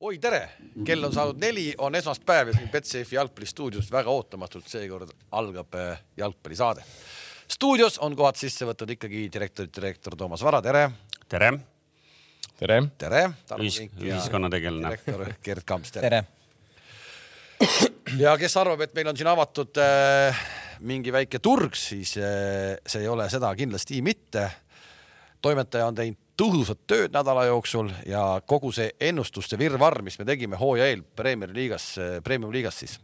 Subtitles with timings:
[0.00, 0.42] oi tere,
[0.84, 6.02] kell on saanud neli, on esmaspäev ja siin Betsafe jalgpallistuudios väga ootamatult seekord algab äh,
[6.16, 6.84] jalgpallisaade.
[7.48, 10.90] stuudios on kohad sisse võtnud ikkagi direktor, direktor Toomas Vara, tere.
[11.28, 11.52] tere.
[12.58, 12.82] tere.
[12.98, 13.22] tere.
[13.56, 14.90] Ühis, ühiskonnategelane.
[14.90, 16.26] direktor Gerd Kamps, tere, tere..
[18.20, 20.44] ja kes arvab, et meil on siin avatud äh,
[20.84, 24.50] mingi väike turg, siis äh, see ei ole seda kindlasti mitte.
[25.40, 30.58] toimetaja on teinud tõhusat tööd nädala jooksul ja kogu see ennustuste virvarr, mis me tegime
[30.60, 32.98] hooaja eel Premier liigas, Premium liigas siis,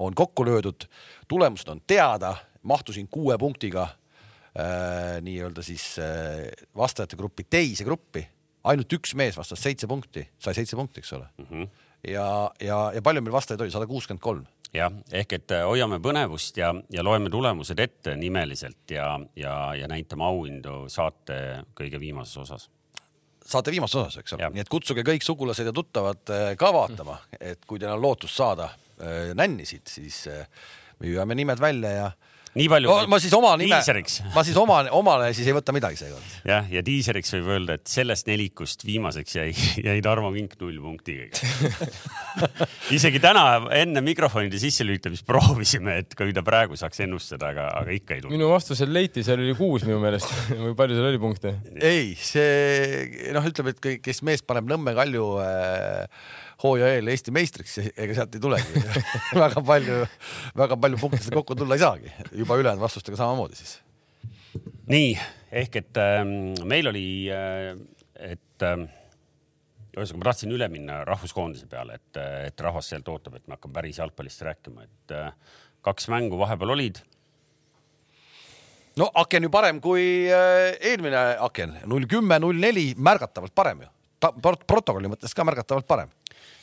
[0.00, 0.86] on kokku löödud,
[1.28, 8.24] tulemused on teada, mahtusin kuue punktiga äh, nii-öelda siis äh, vastajate gruppi teise gruppi,
[8.64, 11.28] ainult üks mees vastas seitse punkti, sai seitse punkti, eks ole.
[11.38, 11.46] Mm.
[11.50, 11.68] -hmm.
[12.08, 12.28] ja,
[12.60, 16.72] ja, ja palju meil vastajaid oli, sada kuuskümmend kolm jah, ehk et hoiame põnevust ja,
[16.92, 22.68] ja loeme tulemused ette nimeliselt ja, ja, ja näitame auhindu saate kõige viimases osas.
[23.44, 27.66] Saate viimases osas, eks ole, nii et kutsuge kõik sugulased ja tuttavad ka vaatama, et
[27.68, 28.70] kui teil on lootust saada
[29.36, 30.22] nännisid, siis
[31.00, 32.06] me hüüame nimed välja ja
[32.54, 32.98] nii palju no,.
[33.10, 33.80] ma siis oma nime,
[34.34, 36.34] ma siis oma, omale siis ei võta midagi seekord.
[36.46, 39.48] jah, ja diiseriks võib öelda, et sellest nelikust viimaseks jäi,
[39.88, 41.26] jäi Tarmo Kink null punktiga
[42.96, 43.44] isegi täna
[43.74, 48.36] enne mikrofonide sisselülitamist proovisime, et kui ta praegu saaks ennustada, aga, aga ikka ei tulnud.
[48.36, 50.30] minu vastusel leiti, seal oli kuus minu meelest
[50.64, 51.56] või palju seal oli punkte?
[51.82, 56.06] ei, see noh, ütleme, et kes mees paneb Nõmme Kalju äh,
[56.62, 58.82] hooaja eel Eesti meistriks, ega sealt ei tulegi.
[59.44, 60.02] Väga palju,
[60.56, 63.78] väga palju punkte kokku tulla ei saagi, juba ülejäänud vastustega samamoodi siis.
[64.86, 65.14] nii
[65.50, 66.20] ehk et äh,
[66.64, 67.72] meil oli äh,,
[68.32, 68.84] et äh,
[69.94, 73.76] ühesõnaga ma tahtsin üle minna rahvuskoondise peale, et, et rahvas sealt ootab, et me hakkame
[73.76, 77.00] päris jalgpallist rääkima, et äh, kaks mängu vahepeal olid.
[78.98, 83.90] No aken ju parem kui äh, eelmine aken, null kümme, null neli, märgatavalt parem ju.
[84.66, 86.12] protokolli mõttes ka märgatavalt parem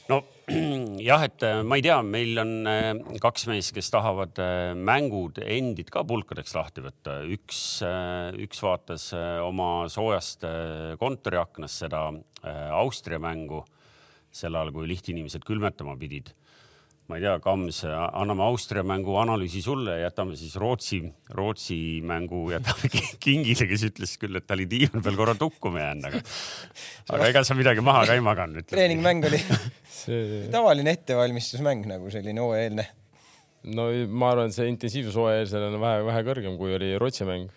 [0.09, 0.23] no
[1.09, 2.89] jah, et äh, ma ei tea, meil on äh,
[3.21, 7.19] kaks meest, kes tahavad äh, mängud endid ka pulkadeks lahti võtta.
[7.30, 7.62] üks,
[8.41, 9.12] üks vaatas
[9.45, 10.45] oma soojast
[11.01, 12.07] kontoriaknast seda
[12.75, 13.63] Austria mängu
[14.31, 16.31] sel ajal, kui lihtinimesed külmetama pidid
[17.11, 21.01] ma ei tea, Kams, anname Austria mängu analüüsi sulle, jätame siis Rootsi,
[21.35, 21.75] Rootsi
[22.07, 22.88] mängu jätame
[23.23, 26.21] Kingile, kes ütles küll, et ta oli diivani peal korra tukkuma jäänud, aga,
[27.17, 28.67] aga ega sa midagi maha ka ei maganud.
[28.71, 29.41] treeningmäng oli
[30.01, 30.45] see...
[30.53, 32.88] tavaline ettevalmistusmäng nagu selline hooajaeelne.
[33.75, 37.51] no ma arvan, et see intensiivsus hooajaeelsel on vähe, vähe kõrgem, kui oli Rootsi mäng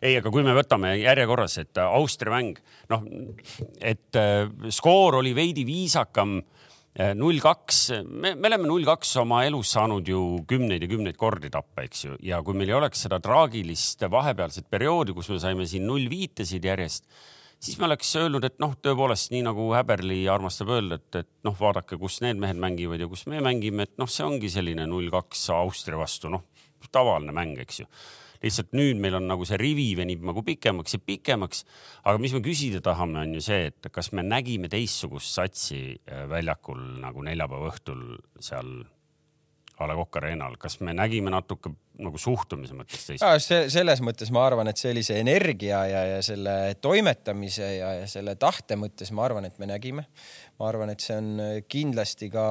[0.00, 2.58] ei, aga kui me võtame järjekorras, et Austria mäng,
[2.92, 3.04] noh,
[3.80, 6.38] et äh, skoor oli veidi viisakam
[7.18, 11.50] null kaks, me, me oleme null kaks oma elus saanud ju kümneid ja kümneid kordi
[11.50, 15.66] tappa, eks ju, ja kui meil ei oleks seda traagilist vahepealset perioodi, kus me saime
[15.66, 17.08] siin null viitesid järjest,
[17.58, 21.56] siis me oleks öelnud, et noh, tõepoolest nii nagu Häberli armastab öelda, et, et noh,
[21.58, 25.10] vaadake, kus need mehed mängivad ja kus me mängime, et noh, see ongi selline null
[25.14, 26.46] kaks Austria vastu, noh,
[26.94, 27.90] tavaline mäng, eks ju
[28.44, 31.64] lihtsalt nüüd meil on nagu see rivi venib nagu pikemaks ja pikemaks.
[32.04, 36.26] aga mis me küsida tahame, on ju see, et kas me nägime teistsugust satsi äh,
[36.30, 38.04] väljakul nagu neljapäeva õhtul
[38.40, 38.84] seal
[39.74, 43.24] A Le Coq Arena'l, kas me nägime natuke nagu suhtumise mõttes teist?
[43.42, 48.36] See, selles mõttes ma arvan, et sellise energia ja, ja selle toimetamise ja, ja selle
[48.38, 50.06] tahte mõttes ma arvan, et me nägime.
[50.58, 51.30] Ma arvan, et see on
[51.70, 52.44] kindlasti ka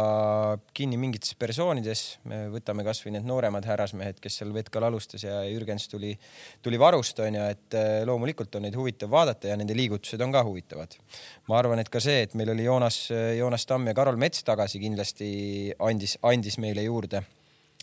[0.75, 2.01] kinni mingites persoonides.
[2.29, 6.11] me võtame kasvõi need nooremad härrasmehed, kes seal Vetkal alustas ja Jürgens tuli,
[6.61, 10.43] tuli varust onju, et eh, loomulikult on neid huvitav vaadata ja nende liigutused on ka
[10.43, 10.97] huvitavad.
[11.47, 14.83] ma arvan, et ka see, et meil oli Joonas, Joonas Tamm ja Karol Mets tagasi
[14.83, 15.31] kindlasti
[15.79, 17.23] andis, andis meile juurde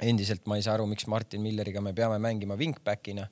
[0.01, 3.29] endiselt ma ei saa aru, miks Martin Milleriga me peame mängima wingback'ina.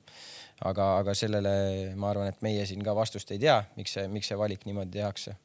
[0.59, 1.51] aga, aga sellele
[1.95, 4.97] ma arvan, et meie siin ka vastust ei tea, miks see, miks see valik niimoodi
[4.97, 5.37] tehakse.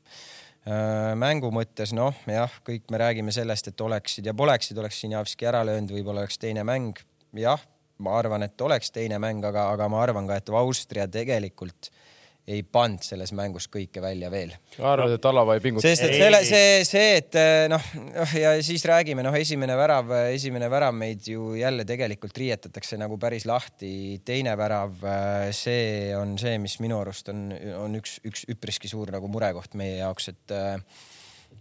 [0.64, 5.48] Äh, mängu mõttes noh, jah, kõik me räägime sellest, et oleksid ja poleksid, oleks Sinjavski
[5.50, 7.02] ära löönud, võib-olla oleks teine mäng.
[7.34, 7.60] jah,
[7.98, 12.03] ma arvan, et oleks teine mäng, aga, aga ma arvan ka, et Austria tegelikult äh,
[12.46, 14.52] ei pannud selles mängus kõike välja veel.
[14.76, 15.88] arvad, et Alava ei pinguta?
[15.88, 20.12] sest et selle, see, see, et eh, noh, noh ja siis räägime, noh, esimene värav,
[20.34, 24.20] esimene värav meid ju jälle tegelikult riietatakse nagu päris lahti.
[24.24, 27.48] teine värav, eh, see on see, mis minu arust on,
[27.80, 30.76] on üks, üks üpriski suur nagu murekoht meie jaoks, et äh,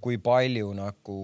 [0.02, 1.18] kui palju nagu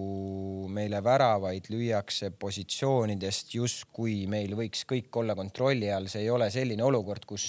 [0.73, 6.83] meile väravaid lüüakse positsioonidest, justkui meil võiks kõik olla kontrolli all, see ei ole selline
[6.85, 7.45] olukord, kus,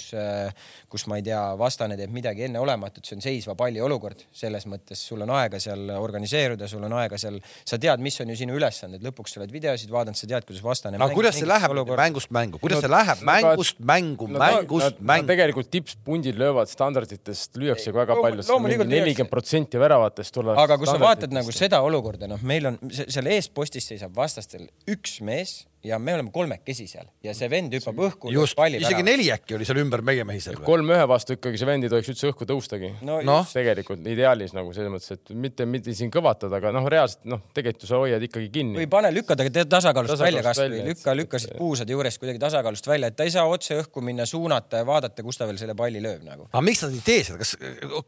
[0.91, 5.01] kus ma ei tea, vastane teeb midagi enneolematut, see on seisva palli olukord, selles mõttes
[5.07, 8.57] sul on aega seal organiseeruda, sul on aega seal, sa tead, mis on ju sinu
[8.59, 10.99] ülesanded, lõpuks sa oled videosid vaadanud, sa tead, kuidas vastane.
[11.01, 12.01] aga kuidas see läheb olukord...
[12.01, 15.31] mängust mängu, kuidas no, see läheb mängust no, mängu no,, mängust no, mängu?
[15.31, 18.45] tegelikult tippspundid löövad standarditest, lüüakse väga palju,
[18.85, 20.59] nelikümmend protsenti väravatest tulevad.
[20.65, 24.15] aga kui sa vaatad vaatad nagu seda olukorda, noh, meil on se- seal eespostis seisab
[24.17, 28.31] vastastel üks mees ja me oleme kolmekesi seal ja see vend hüppab õhku.
[28.33, 30.59] just, isegi neli äkki oli seal ümber meie mehi seal.
[30.65, 32.91] kolm ühe vastu ikkagi see vend ei tohiks üldse õhku tõustagi.
[33.01, 33.25] no, Noh.
[33.25, 37.41] no., tegelikult ideaalis nagu selles mõttes, et mitte, mitte siin kõvatada, aga noh, reaalselt noh,
[37.55, 38.89] tegelikult ju sa hoiad ikkagi kinni või.
[38.91, 43.09] pane, lükka ta tasakaalust, tasakaalust välja kasvõi, lükka, lükka siit puusade juurest kuidagi tasakaalust välja,
[43.11, 46.03] et ta ei saa otse õhku minna, suunata ja vaadata, kus ta veel selle palli
[46.03, 46.47] lööb nagu.
[46.51, 47.57] aga miks nad ei tee seda, kas,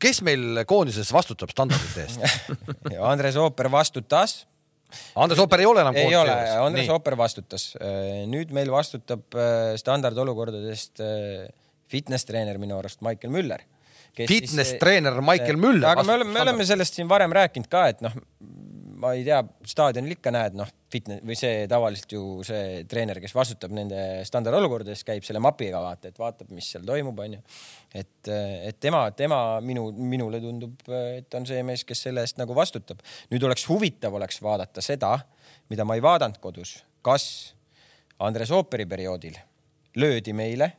[0.01, 2.49] kes meil koondises vastutab standardite eest?
[3.13, 4.43] Andres Ooper vastutas
[5.23, 6.37] Andres Ooper ei ole enam ei ole.
[6.63, 6.89] Andres.
[6.93, 7.69] Ooper vastutas.
[8.29, 11.47] nüüd meil vastutab äh, standardolukordadest äh,
[11.91, 13.63] fitness treener minu arust Maicel Müller.
[14.13, 18.03] Fitness treener Maicel Müller aga me oleme, me oleme sellest siin varem rääkinud ka, et
[18.05, 18.13] noh,
[19.01, 23.33] ma ei tea, staadionil ikka näed, noh, fitness või see tavaliselt ju see treener, kes
[23.35, 27.41] vastutab nende standardolukordades, käib selle mapiga vaata, et vaatab, mis seal toimub, onju.
[27.93, 28.31] et,
[28.69, 30.77] et tema, tema minu, minule tundub,
[31.17, 33.01] et on see mees, kes selle eest nagu vastutab.
[33.33, 35.15] nüüd oleks huvitav oleks vaadata seda,
[35.73, 37.25] mida ma ei vaadanud kodus, kas
[38.23, 39.35] Andres Ooperi perioodil
[39.99, 40.71] löödi meile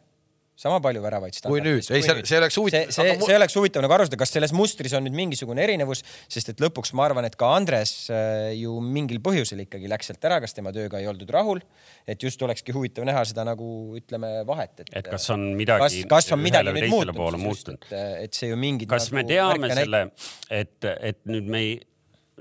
[0.56, 1.82] sama palju väravaid Kui nüüd.
[1.90, 4.52] Ei, see- see oleks huvitav- see, see, see oleks huvitav nagu aru saada, kas selles
[4.54, 8.76] mustris on nüüd mingisugune erinevus, sest et lõpuks ma arvan, et ka Andres äh, ju
[8.80, 11.62] mingil põhjusel ikkagi läks sealt ära, kas tema tööga ei oldud rahul,
[12.06, 13.66] et just olekski huvitav näha seda nagu
[13.98, 17.88] ütleme vahet, et et kas on midagi kas, kas on midagi nüüd muutunud, muutunud.
[17.90, 20.04] et, et see ju mingid kas me nagu teame märke selle,
[20.50, 21.74] et, et nüüd me ei,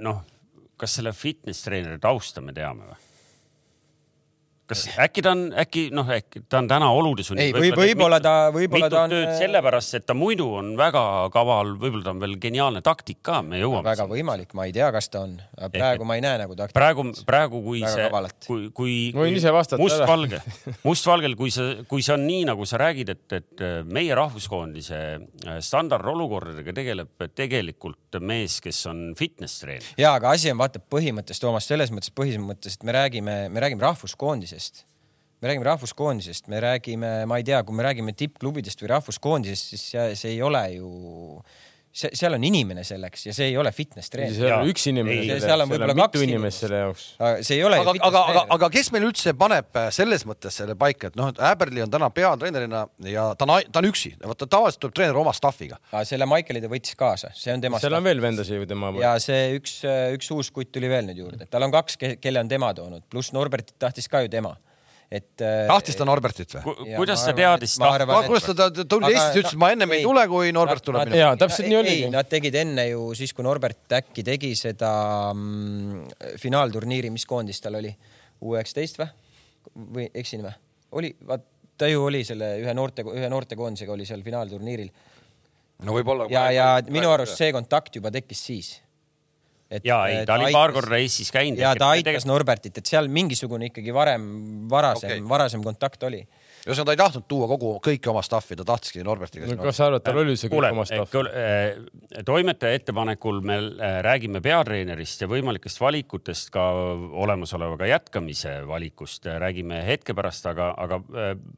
[0.06, 0.22] noh,
[0.78, 3.02] kas selle fitness treeneri tausta me teame või?
[4.74, 7.46] Kas äkki ta on, äkki noh, äkki ta on täna olude sunnil.
[7.46, 11.04] Ei, või- võib-olla ta- võib-olla ta on- tööd sellepärast, et ta muidu on väga
[11.34, 13.84] kaval, võib-olla ta on veel geniaalne taktik ka, me jõuame.
[13.84, 15.38] väga võimalik, ma ei tea, kas ta on,
[15.72, 16.74] praegu ma ei näe nagu taktikat.
[16.74, 18.96] praegu, praegu, kui Väga see kui, kui.
[19.14, 20.42] Võin ise vastata mustvalge,
[20.90, 25.00] mustvalgel, kui see, kui see on nii, nagu sa räägid, et, et meie rahvuskoondise
[25.48, 29.84] äh, standardolukordadega tegeleb tegelikult mees, kes on fitness treener.
[30.00, 33.84] ja aga asi on vaata põhimõttes, Toomas, selles mõttes põhimõttes, et me räägime, me räägime
[33.84, 34.63] rahvuskoondisest.
[35.44, 39.86] Me räägime rahvuskoondisest, me räägime, ma ei tea, kui me räägime tippklubidest või rahvuskoondisest, siis
[39.92, 40.92] see, see ei ole ju,
[41.94, 44.36] see, seal on inimene selleks ja see ei ole fitness treener.
[44.36, 47.06] seal on üks inimene seal on võib-olla kaks inimest selle jaoks.
[47.46, 50.76] see ei ole aga, aga, aga, aga kes meil üldse paneb äh, selles mõttes selle
[50.80, 54.50] paika, et noh, et Äberli on täna peatreenerina ja ta on, ta on üksi, vaata
[54.50, 55.80] tavaliselt tuleb treener oma staff'iga.
[56.10, 57.82] selle Maiceli ta võttis kaasa, see on tema.
[57.84, 59.80] seal on veel vendasid ju tema ja see üks,
[60.18, 63.06] üks uus kutt tuli veel nüüd juurde, et tal on kaks, kelle on tema toonud,
[63.12, 64.56] pluss Norbertit tahtis ka ju tema.
[65.14, 65.30] et.
[65.70, 66.76] tahtis ta Norbertit või?
[66.98, 67.78] Kuidas arvan, teadis
[68.30, 70.08] kuidas ta, ta tuli Aga Eestisse, ütles, et ma ennem ei ei.
[70.08, 71.22] tule, kui Norbert tuleb minu.
[71.22, 72.10] jaa, täpselt nii oligi.
[72.14, 74.92] nad tegid enne ju siis, kui Norbert äkki tegi seda
[75.36, 77.94] mm, finaalturniiri, mis koondis tal oli,
[78.44, 79.10] U üheksateist või?
[79.98, 80.54] või eksin või?
[81.00, 81.46] oli, vaat
[81.78, 84.92] ta ju oli selle ühe noorte, ühe noortekoondisega oli seal finaalturniiril
[85.88, 86.28] no võib-olla.
[86.32, 88.74] ja, ja minu arust see kontakt juba tekkis siis.
[89.84, 91.60] Ja ei, ta oli paar korda Eestis käinud.
[91.62, 94.26] ja ta aitas Norbertit, et seal mingisugune ikkagi varem,
[94.72, 96.22] varasem okay., varasem kontakt oli.
[96.64, 99.90] ühesõnaga ta ei tahtnud tuua kogu, kõiki oma staff'i, ta tahtiski Norbertiga no kas sa
[99.90, 101.18] arvad, tal oli see kõik oma, staff?
[102.26, 106.68] toimetaja ettepanekul me äh, räägime peatreenerist ja võimalikest valikutest ka
[107.24, 111.02] olemasolevaga jätkamise valikust, räägime hetke pärast, aga, aga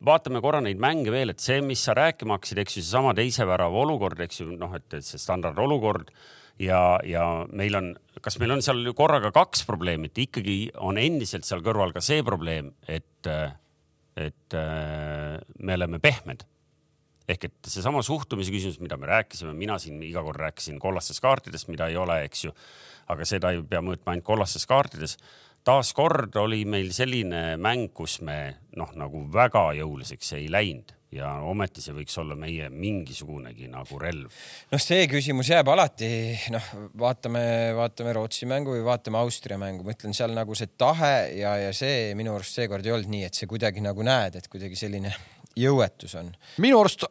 [0.05, 3.45] vaatame korra neid mänge veel, et see, mis sa rääkima hakkasid, eks ju, seesama teise
[3.47, 6.11] värava olukord, eks ju, noh, et, et see standardolukord
[6.59, 7.93] ja, ja meil on,
[8.23, 12.23] kas meil on seal korraga kaks probleemi, et ikkagi on endiselt seal kõrval ka see
[12.25, 13.31] probleem, et,
[14.15, 16.45] et äh, me oleme pehmed
[17.25, 21.69] ehk et seesama suhtumise küsimus, mida me rääkisime, mina siin iga kord rääkisin kollastest kaartidest,
[21.73, 22.53] mida ei ole, eks ju.
[23.09, 25.17] aga seda ei pea mõõtma ainult kollastes kaartides.
[25.65, 31.83] taaskord oli meil selline mäng, kus me noh, nagu väga jõuliseks ei läinud ja ometi
[31.83, 34.33] see võiks olla meie mingisugunegi nagu relv.
[34.71, 36.09] noh, see küsimus jääb alati,
[36.53, 37.45] noh, vaatame,
[37.77, 41.71] vaatame Rootsi mängu või vaatame Austria mängu, ma ütlen seal nagu see tahe ja, ja
[41.75, 45.13] see minu arust seekord ei olnud nii, et see kuidagi nagu näed, et kuidagi selline
[45.55, 46.29] jõuetus on.
[46.61, 47.05] minu arust,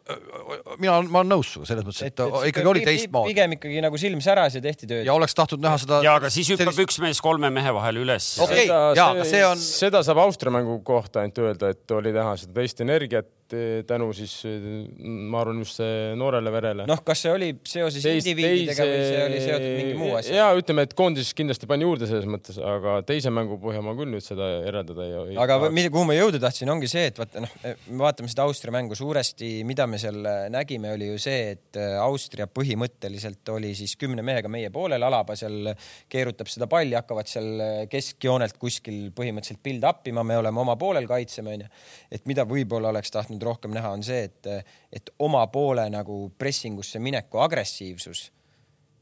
[0.79, 4.01] mina, ma olen nõus sinuga selles mõttes, et, et ikkagi oli teistmoodi pigem ikkagi nagu
[4.01, 5.15] silm säras ja tehti tööd ja.
[5.17, 6.01] oleks tahtnud näha seda.
[6.05, 8.35] ja aga siis hüppab üks mees kolme mehe vahel üles.
[8.45, 12.37] Okei, jaa, aga see on- seda saab Austria mängu kohta ainult öelda, et oli näha
[12.41, 14.63] seda teist energiat eh, tänu siis eh,
[15.05, 15.81] ma arvan just
[16.19, 16.87] noorele verele.
[16.89, 20.39] noh, kas see oli seoses indiviididega või see oli seotud mingi muu asjaga?
[20.39, 24.13] ja ütleme, et koondis kindlasti pani juurde selles mõttes, aga teise mängu põhjal ma küll
[24.15, 27.45] nüüd seda eraldada ei, ei aga mida, kuhu ma jõuda tahtsin, ongi see, et vaata
[27.45, 30.21] noh, me vaatame seda Austria mängu suuresti, mida me seal
[30.55, 35.37] nägime, oli ju see, et äh, Austria põhimõtteliselt oli siis kümne mehega meie poolel, Alaba
[35.39, 35.73] seal
[36.11, 41.09] keerutab seda palli, hakkavad seal keskjoonelt kuskil põhimõtteliselt build up ima, me oleme oma poolel,
[41.11, 41.71] kaitseme onju.
[42.15, 47.03] et mida võib-olla oleks tahtnud rohkem näha, on see, et, et oma poole nagu pressingusse
[47.03, 48.29] mineku agressiivsus,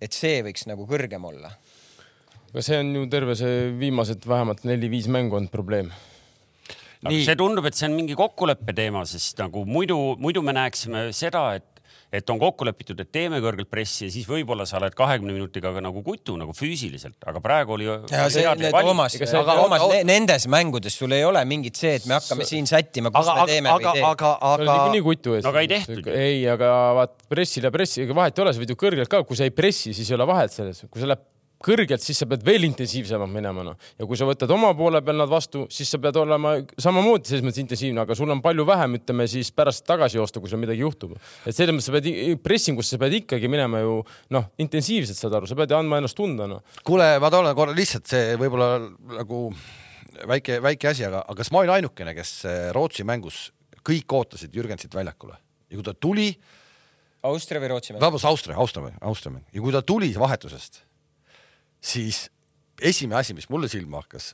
[0.02, 1.52] et see võiks nagu kõrgem olla
[2.52, 5.88] aga see on ju terve see viimased vähemalt neli-viis mängu olnud probleem.
[7.02, 7.24] Nii.
[7.26, 11.48] see tundub, et see on mingi kokkuleppe teema, sest nagu muidu, muidu me näeksime seda,
[11.58, 11.71] et
[12.12, 15.72] et on kokku lepitud, et teeme kõrgelt pressi ja siis võib-olla sa oled kahekümne minutiga
[15.80, 17.88] nagu kutu nagu füüsiliselt, aga praegu oli.
[20.08, 23.54] Nendes mängudes sul ei ole mingit see, et me hakkame siin sättima, kus aga, me
[23.54, 24.08] teeme aga, või ei tee.
[24.10, 24.76] aga, aga, aga.
[24.76, 25.48] niikuinii kutu ees.
[25.48, 26.12] aga ei tehtud.
[26.12, 29.24] ei, aga vaat pressil ja pressi, ega vahet ei ole, sa võid ju kõrgelt ka,
[29.28, 31.28] kui sa ei pressi, siis ei ole vahet selles, kui sa lähed
[31.64, 33.90] kõrgelt, siis sa pead veel intensiivsemalt minema, noh.
[33.98, 37.44] ja kui sa võtad oma poole peal nad vastu, siis sa pead olema samamoodi selles
[37.46, 40.84] mõttes intensiivne, aga sul on palju vähem, ütleme siis pärast tagasi joosta, kui sul midagi
[40.84, 41.14] juhtub.
[41.46, 44.00] et selles mõttes sa pead pressingusse, sa pead ikkagi minema ju
[44.34, 46.62] noh, intensiivselt, saad aru, sa pead andma ennast tunda, noh.
[46.86, 48.74] kuule, ma toon korra lihtsalt see võib-olla
[49.18, 49.46] nagu
[50.28, 53.48] väike, väike asi, aga, aga kas ma olin ainukene, kes eh, Rootsi mängus
[53.86, 56.30] kõik ootasid Jürgensit väljakule ja kui ta tuli.
[57.26, 58.02] Austria või Rootsi mäng?
[58.02, 60.82] vabandust, Austria, Austria mäng, Austria mäng ja kui ta tuli vahetusest
[61.82, 62.28] siis
[62.82, 64.32] esimene asi, mis mulle silma hakkas,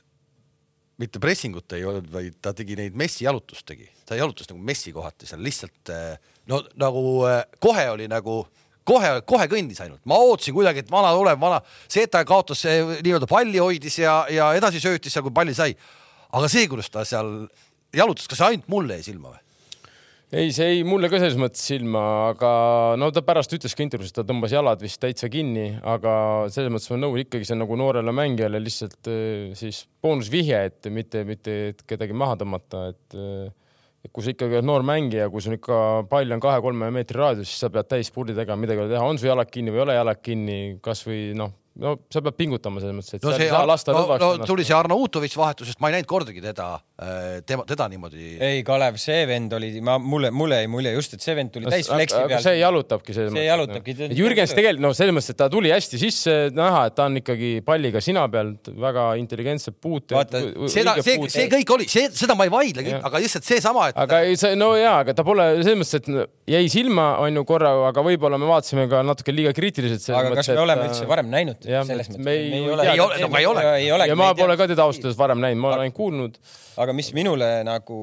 [0.99, 4.93] mitte pressingut ei olnud, vaid ta tegi neid messi jalutust tegi, ta jalutas nagu messi
[4.95, 8.41] kohati seal lihtsalt eh, no nagu eh, kohe oli nagu
[8.89, 12.65] kohe, kohe kõndis ainult, ma ootasin kuidagi, et vana tuleb, vana, see, et ta kaotas
[12.65, 15.75] nii-öelda palli hoidis ja, ja edasi söötis seal, kui palli sai.
[16.33, 17.47] aga see, kuidas ta seal
[17.95, 19.45] jalutas, kas ainult mulle jäi silma või?
[20.29, 22.01] Ei, see jäi mulle ka selles mõttes silma,
[22.33, 22.49] aga
[23.01, 26.11] no ta pärast ütles ka intervjuus, et ta tõmbas jalad vist täitsa kinni, aga
[26.53, 30.91] selles mõttes ma nõus ikkagi see on nagu noorele mängijale lihtsalt eh, siis boonusvihje, et
[30.93, 33.49] mitte, mitte et kedagi maha tõmmata, eh,
[34.05, 35.79] et kui sa ikkagi oled noor mängija, kui sul ikka
[36.11, 39.09] pall on kahe-kolme meetri raadius, siis sa pead täis spurdi tegema, midagi ei ole teha,
[39.09, 42.81] on su jalad kinni või ei ole jalad kinni, kasvõi noh, no sa pead pingutama
[42.81, 45.79] selles mõttes, et no, see, ei saa lasta no, no, tuli see Arno Utovitš vahetusest,
[45.83, 46.67] ma ei näinud kordagi teda,
[46.99, 48.31] äh, tema, teda niimoodi.
[48.43, 51.69] ei, Kalev, see vend oli, ma, mulle, mulle jäi mulje just, et see vend tuli
[51.71, 52.43] täis fleksi peal.
[52.43, 53.45] see jalutabki selles mõttes.
[53.45, 53.95] see jalutabki.
[54.19, 57.53] Jürgens tegelikult, no selles mõttes, et ta tuli hästi sisse, näha, et ta on ikkagi
[57.65, 58.55] palliga sina peal,
[58.87, 60.17] väga intelligentsed puuted.
[60.17, 64.01] vaata, seda, see, see kõik oli, see, seda ma ei vaidle, aga lihtsalt seesama, et.
[64.07, 67.47] aga ei, see, no jaa, aga ta pole selles mõttes, et jäi silma, on ju
[67.47, 70.09] korra, aga võib-olla me vaatasime ka natuke liiga kriitiliselt.
[70.17, 72.27] aga kas me oleme üldse varem näinud selles mõttes?
[72.31, 74.07] ei, ei ole, ei ole, ma ei ole.
[74.09, 76.37] ja ma pole ka teda ausalt öeldes varem näinud, ma olen ainult kuulnud.
[76.83, 77.97] aga mis minule nagu,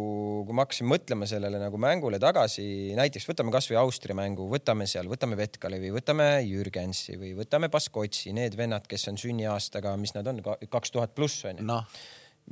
[0.48, 2.66] kui ma hakkasin mõtlema sellele nagu mängule tagasi,
[2.98, 8.58] näiteks võtame kasvõi Austria mängu, võtame seal, võtame Vetkalevi, võtame Jürgensi või võtame Baskotsi, need
[8.58, 11.80] vennad, kes on sünniaastaga, mis nad on, kaks tuhat pluss onju no..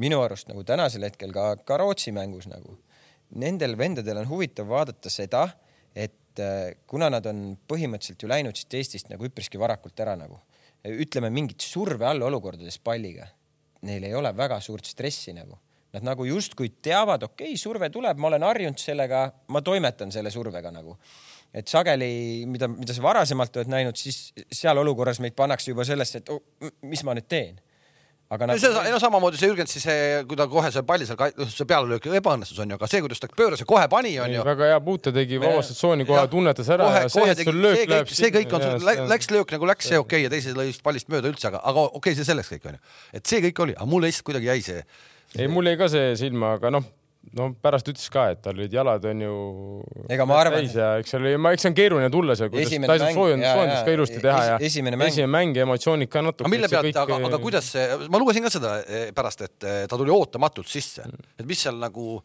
[0.03, 2.79] minu arust nagu tänasel hetkel ka, ka Rootsi mängus nagu,
[3.41, 5.47] nendel vendadel on huvitav vaadata seda,
[5.95, 10.41] et äh, kuna nad on põhimõtteliselt ju läinud siit Eestist nagu üpriski varakult ära nagu
[10.85, 13.27] ütleme mingit surve all olukordades palliga,
[13.89, 15.59] neil ei ole väga suurt stressi nagu.
[15.95, 20.33] Nad nagu justkui teavad, okei okay,, surve tuleb, ma olen harjunud sellega, ma toimetan selle
[20.35, 20.99] survega nagu.
[21.55, 26.19] et sageli, mida, mida sa varasemalt oled näinud, siis seal olukorras meid pannakse juba sellesse,
[26.19, 26.41] et oh,
[26.83, 27.61] mis ma nüüd teen
[28.35, 28.61] aga nagu...
[28.61, 29.87] see, no samamoodi see Jürgens siis,
[30.29, 33.23] kui ta kohe see palli seal, noh, see pealelöök ebaõnnestus on ju, aga see, kuidas
[33.23, 34.43] ta pööras ja kohe pani, on ju.
[34.47, 37.81] väga hea puute tegi, vabastas tsooni kohe, tunnetas ära kohe, ja see, et sul löök
[37.81, 38.13] see, läheb.
[38.21, 38.67] see kõik on,
[39.13, 41.87] läks löök nagu läks, see okei okay, ja teise lõi pallist mööda üldse, aga, aga
[41.87, 42.85] okei okay,, see selleks kõik on ju.
[43.21, 44.85] et see kõik oli, aga mulle lihtsalt kuidagi jäi see.
[45.39, 46.93] ei, mul jäi ka see silma, aga noh
[47.39, 49.35] no pärast ütles ka, et tal olid jalad on ju.
[50.13, 50.69] ega ma arvan.
[50.69, 53.51] ja eks seal oli, ma, eks see on keeruline tulla seal, kuidas ta saa soojendust,
[53.51, 56.47] soojendust ka ilusti teha ja esimene mäng, esimene mäng ja emotsioonid ka natuke.
[56.47, 59.83] aga mille pealt, aga, aga kuidas see, ma lugesin ka seda eh, pärast, et eh,
[59.91, 61.07] ta tuli ootamatult sisse,
[61.39, 62.19] et mis seal nagu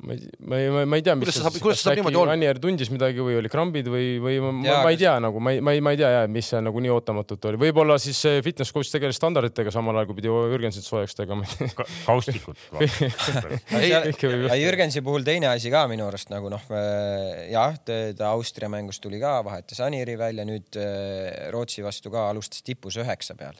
[0.00, 2.18] ma ei, ma ei, ma ei tea, mis kuidas see saab, kuidas see saab niimoodi
[2.20, 2.34] olla?
[2.36, 5.52] Anier tundis midagi või oli krambid või, või ma, ja, ma ei tea nagu, ma
[5.54, 8.20] ei, ma ei, ma ei tea jah, mis see nagu nii ootamatult oli, võib-olla siis
[8.46, 11.86] fitness coach tegeles standarditega samal ajal, kui pidi Jürgensit soojaks tegema Ka.
[12.06, 12.56] kaustikud
[14.60, 19.20] Jürgensi puhul teine asi ka minu arust nagu noh, äh, jah, ta Austria mängust tuli
[19.22, 23.58] ka, vahetas Anieri välja, nüüd äh, Rootsi vastu ka alustas tipus üheksa peal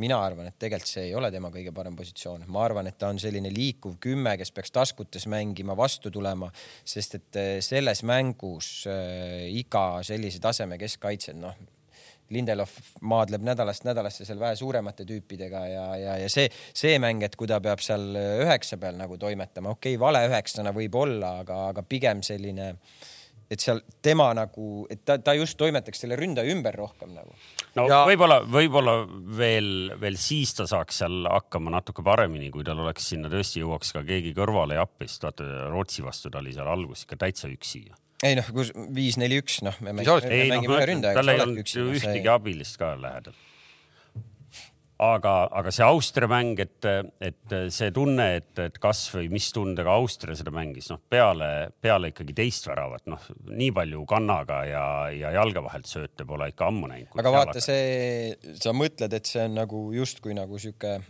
[0.00, 3.10] mina arvan, et tegelikult see ei ole tema kõige parem positsioon, ma arvan, et ta
[3.12, 6.48] on selline liikuv kümme, kes peaks taskutes mängima, vastu tulema,
[6.84, 11.60] sest et eh, selles mängus äh, iga sellise taseme keskkaitsjad, noh,
[12.32, 12.70] Lindelov
[13.04, 17.50] maadleb nädalast nädalasse seal vähe suuremate tüüpidega ja, ja, ja see, see mäng, et kui
[17.50, 21.84] ta peab seal üheksa peal nagu toimetama, okei okay,, vale üheksana võib olla, aga, aga
[21.84, 22.70] pigem selline
[23.52, 27.36] et seal tema nagu, et ta, ta just toimetaks selle ründaja ümber rohkem nagu.
[27.78, 28.02] No ja...
[28.08, 28.96] võib-olla, võib-olla
[29.38, 33.94] veel, veel siis ta saaks seal hakkama natuke paremini, kui tal oleks sinna tõesti jõuaks
[33.96, 37.50] ka keegi kõrvale ja appi, sest vaata Rootsi vastu ta oli seal alguses ikka täitsa
[37.52, 37.86] üksi
[38.22, 41.18] ei noh, kus viis, neli, üks, noh, me mängime, me mängime ühe ründajaga.
[41.18, 43.34] tal ei olnud ühtegi abilist ka lähedal
[45.02, 46.88] aga, aga see Austria mäng, et,
[47.22, 51.48] et see tunne, et, et kas või mis tundega Austria seda mängis, noh, peale,
[51.82, 56.70] peale ikkagi teist väravat, noh, nii palju kannaga ja, ja jalge vahelt sööte pole ikka
[56.70, 57.16] ammu näinud.
[57.18, 61.00] aga vaata see, sa mõtled, et see on nagu justkui nagu sihuke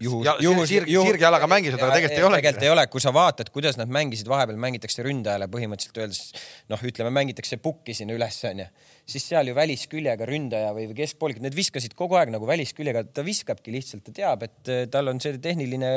[0.00, 2.38] juhus, juhus, sirg, sirgjalaga mängisid, aga tegelikult ei ole.
[2.38, 6.22] tegelikult ei ole, kui sa vaatad, kuidas nad mängisid, vahepeal mängitakse ründajale põhimõtteliselt öeldes,
[6.70, 8.68] noh, ütleme, mängitakse pukki sinna üles, onju,
[9.08, 13.72] siis seal ju välisküljega ründaja või keskpoolik, need viskasid kogu aeg nagu välisküljega, ta viskabki
[13.74, 15.92] lihtsalt, ta teab, et eh, tal on see tehniline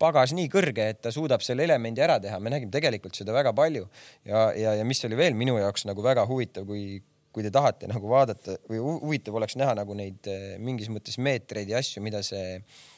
[0.00, 2.40] pagas nii kõrge, et ta suudab selle elemendi ära teha.
[2.40, 3.86] me nägime tegelikult seda väga palju
[4.28, 7.00] ja, ja, ja mis oli veel minu jaoks nagu väga huvitav, kui
[7.30, 11.70] kui te tahate nagu vaadata või huvitav oleks näha nagu neid eh, mingis mõttes meetreid
[11.70, 12.88] ja asju, mida see äh,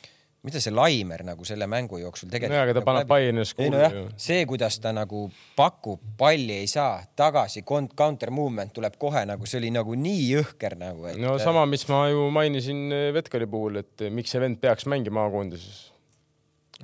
[0.43, 2.57] mida see Laimer nagu selle mängu jooksul tegelikult.
[2.57, 4.03] nojah, aga ta nagu paneb Bayernis kuulda no.
[4.19, 9.61] see, kuidas ta nagu pakub, palli ei saa, tagasi counter movement tuleb kohe nagu, see
[9.63, 11.21] oli nagu nii jõhker nagu et....
[11.23, 12.85] no sama, mis ma ju mainisin
[13.15, 15.92] Vetkali puhul, et miks see vend peaks mängima A-koondises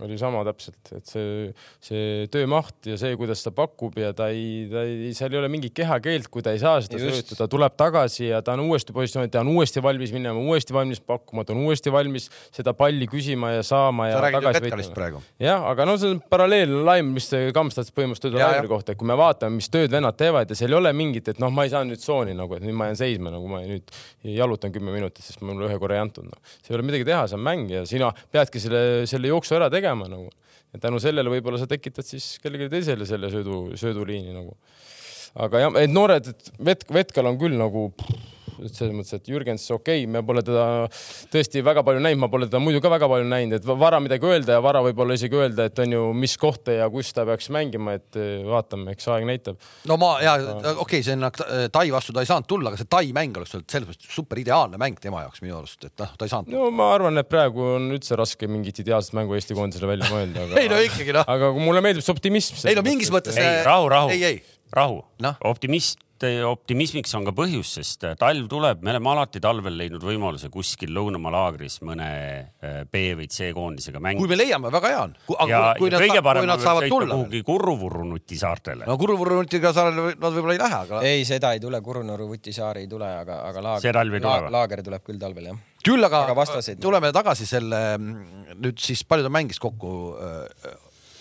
[0.04, 1.48] oli sama täpselt, et see,
[1.82, 5.50] see töömaht ja see, kuidas ta pakub ja ta ei, ta ei, seal ei ole
[5.52, 8.94] mingit kehakeelt, kui ta ei saa seda sööta, ta tuleb tagasi ja ta on uuesti
[8.96, 13.08] positsioonil, ta on uuesti valmis minema, uuesti valmis pakkuma, ta on uuesti valmis seda palli
[13.10, 15.22] küsima ja saama ja tagasi võitma.
[15.42, 19.08] jah, aga no see on paralleelne laim, mis Kamstats põhimõtteliselt ütleb Laimri kohta, et kui
[19.08, 21.74] me vaatame, mis tööd vennad teevad ja seal ei ole mingit, et noh, ma ei
[21.74, 23.90] saa nüüd tsooni nagu, et nüüd ma jään seisma, nagu ma nüüd
[24.38, 26.38] jalutan kümme minutit, sest mul ühe korra ei antud no..
[26.62, 29.70] see ei ole midagi teha, see on mäng ja sina peadki selle, selle jooksu ära
[29.72, 30.30] tegema tegema nagu.
[30.72, 34.56] ja tänu sellele võib-olla sa tekitad siis kellelegi teisele selle söödu, sööduliini nagu.
[35.34, 39.64] aga jah, et noored, et Vet-, Vetkal on küll nagu pff, selles mõttes, et Jürgens,
[39.74, 40.64] okei okay,, me pole teda
[41.32, 44.28] tõesti väga palju näinud, ma pole teda muidu ka väga palju näinud, et vara midagi
[44.28, 47.50] öelda ja vara võib-olla isegi öelda, et on ju, mis kohta ja kus ta peaks
[47.54, 49.60] mängima, et eh, vaatame, eks aeg näitab.
[49.90, 51.26] no ma ja okei okay,, see on
[51.72, 54.40] Tai vastu ta ei saanud tulla, aga see Tai mäng oleks olnud selles mõttes super
[54.40, 56.52] ideaalne mäng tema jaoks minu arust, et noh, ta ei saanud.
[56.54, 60.48] no ma arvan, et praegu on üldse raske mingit ideaalset mängu Eesti koondisele välja mõelda,
[60.48, 61.28] aga ei no ikkagi noh.
[61.36, 62.60] aga mulle meeldib see optimism.
[62.66, 63.38] ei no mingis mõttes.
[63.38, 64.34] ei, rahu, rahu.
[64.74, 69.40] rahu no., optimist et optimismiks on ka põhjus, sest äh, talv tuleb, me oleme alati
[69.42, 74.24] talvel leidnud võimaluse kuskil lõunamaa laagris mõne äh, B või C koondisega mängida.
[74.24, 75.16] kui me leiame, väga hea on.
[75.50, 78.88] ja, ja kõige parem on sõita kuhugi Kurruvurrunuti saartele.
[78.88, 81.02] no Kurruvurrunutiga saarele nad võib-olla ei lähe, aga.
[81.06, 84.02] ei, seda ei tule, Kurruvurrunuti saar ei tule, aga, aga laager.
[84.14, 84.24] või?
[84.58, 89.30] laager tuleb küll talvel jah küll aga, aga tuleme tagasi selle nüüd siis palju ta
[89.32, 90.74] mängis kokku äh,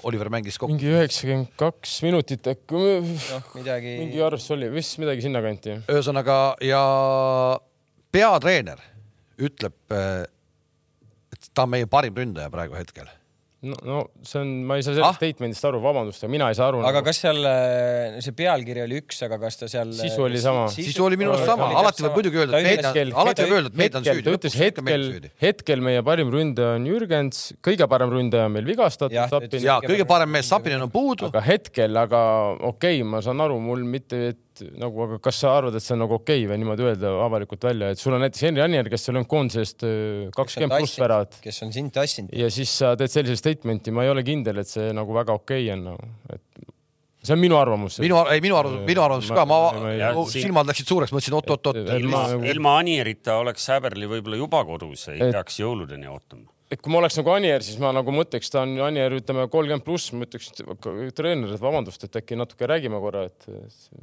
[0.08, 0.72] Oliver mängis kokku?
[0.74, 3.42] mingi üheksakümmend kaks minutit äkki no,.
[3.58, 3.98] Midagi...
[4.06, 5.80] mingi arv oli, vist midagi sinnakanti.
[5.92, 6.82] ühesõnaga ja
[8.16, 8.82] peatreener
[9.38, 13.10] ütleb, et ta on meie parim ründaja praegu hetkel
[13.66, 15.18] no, no see on, ma ei saa sellest ah?
[15.18, 16.82] statement'ist aru, vabandust, aga mina ei saa aru.
[16.84, 17.08] aga nagu...
[17.08, 19.94] kas seal, äh, see pealkiri oli üks, aga kas ta seal.
[19.98, 20.68] sisu oli sama.
[20.74, 23.80] sisu oli minu arust sama, alati võib muidugi öelda, et mehed, alati võib öelda, et
[23.82, 24.26] mehed on süüdi.
[24.28, 25.08] ta ütles hetkel,
[25.44, 29.18] hetkel meie parim ründaja on Jürgens, kõige parem ründaja on meil vigastatud.
[29.64, 31.32] ja kõige parem mees Sapinen on puudu.
[31.32, 32.22] aga hetkel, aga
[32.62, 34.44] okei okay,, ma saan aru, mul mitte, et
[34.80, 37.68] nagu, aga kas sa arvad, et see on nagu okei okay või niimoodi öelda avalikult
[37.70, 40.98] välja, et sul on näiteks Henri Anier, kes seal on koondise eest äh, kakskümmend pluss
[41.02, 41.38] väravat.
[41.44, 42.34] kes on sind tassinud.
[42.38, 45.68] ja siis sa teed sellise statement'i, ma ei ole kindel, et see nagu väga okei
[45.68, 46.68] okay on nagu, et
[47.28, 48.02] see on minu arvamus.
[48.04, 51.82] minu, ei minu arvamus, minu arvamus ka, ma, ma, ma, silmad läksid suureks, mõtlesin oot-oot-oot.
[51.98, 55.34] ilma, ilma Anierita oleks Häberli võib-olla juba kodus, ei et...
[55.36, 58.74] peaks jõuludeni ootama et kui ma oleks nagu Anier, siis ma nagu mõtleks, ta on
[58.84, 60.50] Anier, ütleme kolmkümmend pluss, ma ütleks
[61.16, 63.48] treener, et vabandust, et äkki natuke räägime korra, et.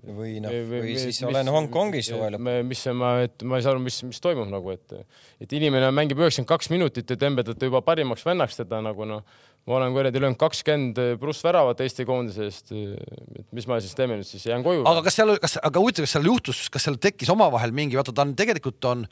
[0.06, 2.38] või noh, või, või siis mis, olen Hongkongis suvel.
[2.40, 4.96] mis ma, et ma ei saa aru, mis, mis toimub nagu, et,
[5.44, 9.36] et inimene mängib üheksakümmend kaks minutit ja tembeldate juba parimaks vennaks teda nagu noh.
[9.68, 12.72] ma olen kuradi löönud kakskümmend pluss väravat Eesti koondise eest.
[12.72, 14.88] et mis ma siis teeme nüüd siis, jään koju.
[14.88, 18.12] aga kas seal, kas, aga huvitav, kas seal juhtus, kas seal tekkis omavahel mingi, vaata
[18.12, 19.08] ta on tegelikult on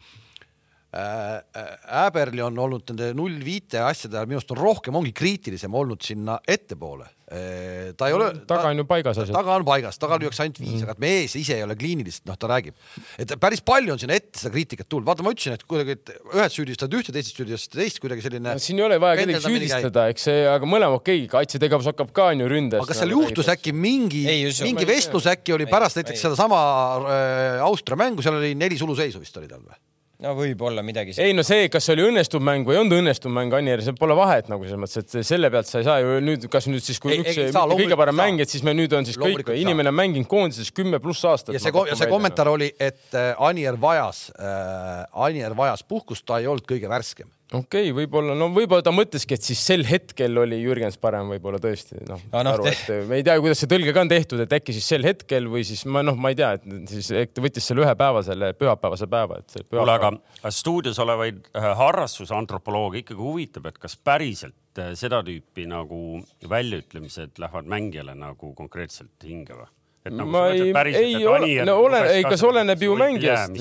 [0.93, 5.73] Äberli äh, on olnud nende null viite asjade ajal minu arust on rohkem, ongi kriitilisem
[5.73, 7.07] olnud sinna ettepoole.
[7.33, 8.27] Äh, ta ei ole.
[8.45, 9.33] taga on ju paigas asjad.
[9.33, 12.37] taga on paigas, taga lüüakse ainult viis mm., aga mees ise ei ole kliiniliselt, noh,
[12.37, 12.77] ta räägib,
[13.25, 15.09] et päris palju on sinna ette seda kriitikat tulnud.
[15.09, 18.61] vaata, ma ütlesin, et kuidagi, et ühed süüdistavad ühte, teised süüdistavad teist, kuidagi selline no,.
[18.61, 22.27] siin ei ole vaja kedagi süüdistada, eks see, aga mõlema okei okay,, kaitsetegevus hakkab ka
[22.35, 22.83] on ju ründes.
[22.83, 24.27] aga kas seal juhtus äkki mingi,
[24.67, 26.61] mingi vestlus äkki oli pärast näiteks sedasama
[27.07, 29.81] äh, Austria mängu, seal oli neli suluseisu vist oli tal või?
[30.23, 31.15] No võib-olla midagi.
[31.23, 34.17] ei no see, kas oli õnnestuv mäng või ei olnud õnnestuv mäng, Anier, see pole
[34.19, 37.01] vahet nagu selles mõttes, et selle pealt sa ei saa ju nüüd, kas nüüd siis,
[37.03, 39.53] kui ei, üks ei, saa, kõige parem mäng, et siis me nüüd on siis kõik,
[39.59, 41.57] inimene on mänginud koondises kümme pluss aastat.
[41.57, 46.41] ja see, ja see kommentaar oli, et äh, Anier vajas äh,, Anier vajas puhkust, ta
[46.41, 50.39] ei olnud kõige värskem okei okay,, võib-olla, no võib-olla ta mõtleski, et siis sel hetkel
[50.43, 53.95] oli Jürgens parem, võib-olla tõesti, noh noh, aru, et me ei tea, kuidas see tõlge
[53.95, 56.53] ka on tehtud, et äkki siis sel hetkel või siis ma noh, ma ei tea,
[56.59, 60.15] et siis äkki ta võttis selle ühe päeva, selle pühapäevase päeva, et see kuule, aga
[60.15, 60.57] pühapäev.
[60.59, 67.71] stuudios olevaid äh, harrastusantropolooge ikkagi huvitab, et kas päriselt äh, seda tüüpi nagu väljaütlemised lähevad
[67.71, 69.71] mängijale nagu konkreetselt hinge või?
[70.03, 72.99] Et nagu ma ei, päriselt, ei ole no ole, luges ei, ka kas oleneb ju
[72.99, 73.59] mängijast.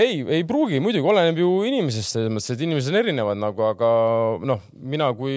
[0.00, 3.90] ei, ei pruugi, muidugi oleneb ju inimesest selles mõttes, et inimesed on erinevad nagu, aga
[4.48, 5.36] noh, mina kui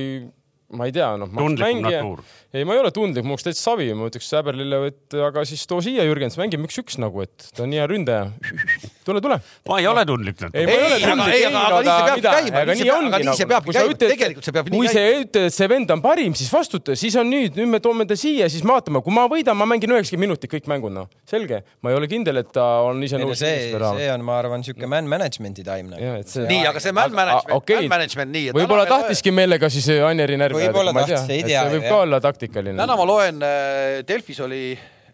[0.69, 1.31] ma ei tea, noh.
[1.33, 2.21] Tundlikum natuur.
[2.53, 5.65] ei, ma ei ole tundlik, mul oleks täitsa savi, ma ütleks Säberlile, et aga siis
[5.69, 8.29] too siia Jürgens, mängime üks-üks nagu, et ta on nii hea ründaja.
[9.09, 9.37] tule, tule.
[9.69, 10.59] ma ei ole tundlik natuur.
[10.59, 13.65] ei, ei aga- ei, aga- aga nii see mida, käima, aga nii ongi nagu, peabki
[13.69, 16.01] kui sa käima, ütled, tegelikult see peab nii kui sa ütled, et see vend on
[16.05, 19.25] parim, siis vastuta, siis on nüüd, nüüd me toome ta siia, siis vaatame, kui ma
[19.31, 21.63] võidan, ma mängin üheksakümmend minutit kõik mängud, noh, selge.
[21.81, 23.39] ma ei ole kindel, et ta on ise nõus.
[23.41, 26.23] see, see on, ma arvan, niisugune man management'i time nagu.
[26.49, 28.51] Nii, aga see man management, man management nii.
[28.55, 32.77] võib-olla tahtiski meelega siis Anjeri närvi Võib-olla ma ei tea, see võib ka olla taktikaline.
[32.79, 33.39] täna ma loen,
[34.07, 34.63] Delfis oli,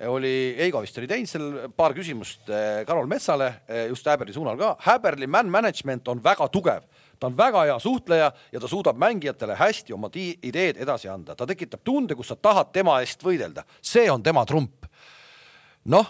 [0.07, 1.45] oli Eigo vist oli teinud seal
[1.77, 4.75] paar küsimust eh, Karol Metsale eh, just Häberli suunal ka.
[4.85, 6.83] Häberli man management on väga tugev,
[7.19, 11.47] ta on väga hea suhtleja ja ta suudab mängijatele hästi oma ideed edasi anda, ta
[11.47, 14.85] tekitab tunde, kus sa tahad tema eest võidelda, see on tema trump.
[15.85, 16.07] noh,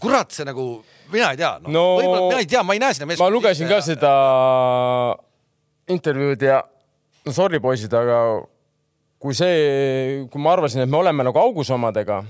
[0.00, 2.94] kurat, see nagu, mina ei tea no,, No võib-olla mina ei tea, ma ei näe
[2.96, 4.14] sinna ma lugesin ka seda
[5.94, 6.62] intervjuud ja
[7.24, 8.18] no sorry poisid, aga
[9.24, 12.20] kui see, kui ma arvasin, et me oleme nagu augus omadega,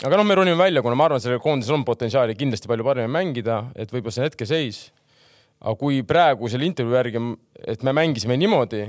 [0.00, 3.12] aga noh, me ronime välja, kuna ma arvan, sellel koondisel on potentsiaali kindlasti palju paremini
[3.12, 4.80] mängida, et võib-olla see on hetkeseis.
[5.60, 7.20] aga kui praegu selle intervjuu järgi,
[7.68, 8.86] et me mängisime niimoodi,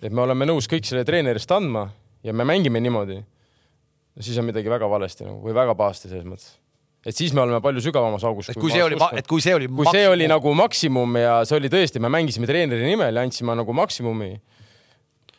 [0.00, 1.88] et me oleme nõus kõik selle treenerist andma
[2.22, 3.18] ja me mängime niimoodi,
[4.20, 6.52] siis on midagi väga valesti nagu või väga pahasti selles mõttes.
[7.06, 8.50] et siis me oleme palju sügavamas augus.
[8.50, 11.56] et kui see oli, et kui see oli kui see oli nagu maksimum ja see
[11.56, 14.40] oli tõesti, me mängisime treeneri nimel ja andsime nagu maksimumi.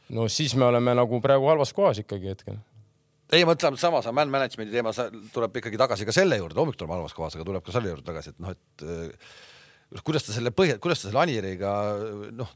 [0.10, 2.60] no siis me oleme nagu praegu halvas kohas ikkagi hetkel.
[3.32, 4.94] ei, ma ütlen sama, see man management'i teema
[5.34, 8.08] tuleb ikkagi tagasi ka selle juurde, hommikul oleme halvas kohas, aga tuleb ka selle juurde
[8.08, 11.72] tagasi, et noh, et äh, kuidas ta selle põhja, kuidas ta selle Anieriga
[12.38, 12.52] noh,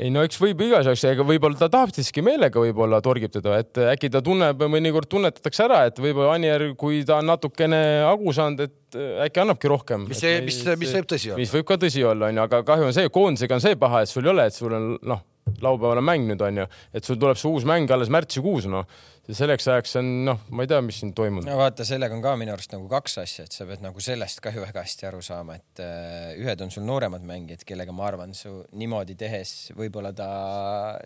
[0.00, 4.10] ei no eks võib igasuguseid, ega võib-olla ta tahtiski meelega võib-olla torgib teda, et äkki
[4.12, 9.00] ta tunneb, mõnikord tunnetatakse ära, et võib-olla Anier, kui ta on natukene hagu saanud, et
[9.26, 10.06] äkki annabki rohkem.
[10.10, 11.54] mis see, mis, mis võib tõsi olla mis.
[11.56, 14.26] võib ka tõsi olla, onju, aga kahju on see, koondisega on see paha, et sul
[14.26, 15.26] ei ole, et sul on noh,
[15.62, 18.86] laupäeval on mäng nüüd onju, et sul tuleb see uus mäng alles märtsikuus noh.
[19.30, 22.34] selleks ajaks on noh, ma ei tea, mis siin toimunud no vaata, sellega on ka
[22.40, 25.22] minu arust nagu kaks asja, et sa pead nagu sellest ka ju väga hästi aru
[25.22, 30.14] saama, et äh, ühed on sul nooremad mängijad, kellega ma arvan, su niimoodi tehes võib-olla
[30.16, 30.30] ta,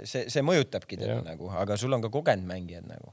[0.08, 1.26] see, see mõjutabki teda Jah.
[1.26, 3.12] nagu, aga sul on ka kogenud mängijad nagu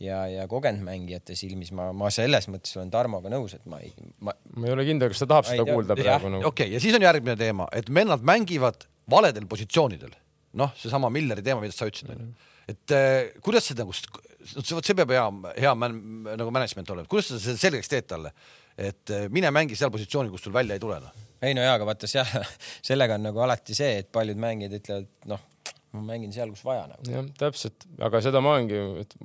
[0.00, 3.92] ja, ja kogenud mängijate silmis ma, ma selles mõttes olen Tarmoga nõus, et ma ei,
[4.24, 6.48] ma ma ei ole kindel, kas ta tahab seda kuulda praegu nagu.
[6.48, 10.12] okei okay,, ja siis on järgmine teema, et vennad mängivad valedel positsioonidel.
[10.58, 12.30] noh, seesama Milleri teema, mida sa ütlesid, onju.
[12.70, 15.26] et eh, kuidas see nagu, vot see peab hea,
[15.64, 15.98] hea man,
[16.30, 18.32] nagu management olema, kuidas sa selle selgeks teed talle,
[18.78, 21.26] et eh, mine mängi seal positsioonil, kus sul välja ei tule noh.
[21.42, 22.26] ei no jaa, aga vaata seal,
[22.88, 25.46] sellega on nagu alati see, et paljud mängijad ütlevad, noh,
[25.96, 27.10] ma mängin seal, kus vaja nagu.
[27.10, 29.16] jah, täpselt, aga seda ma olengi, et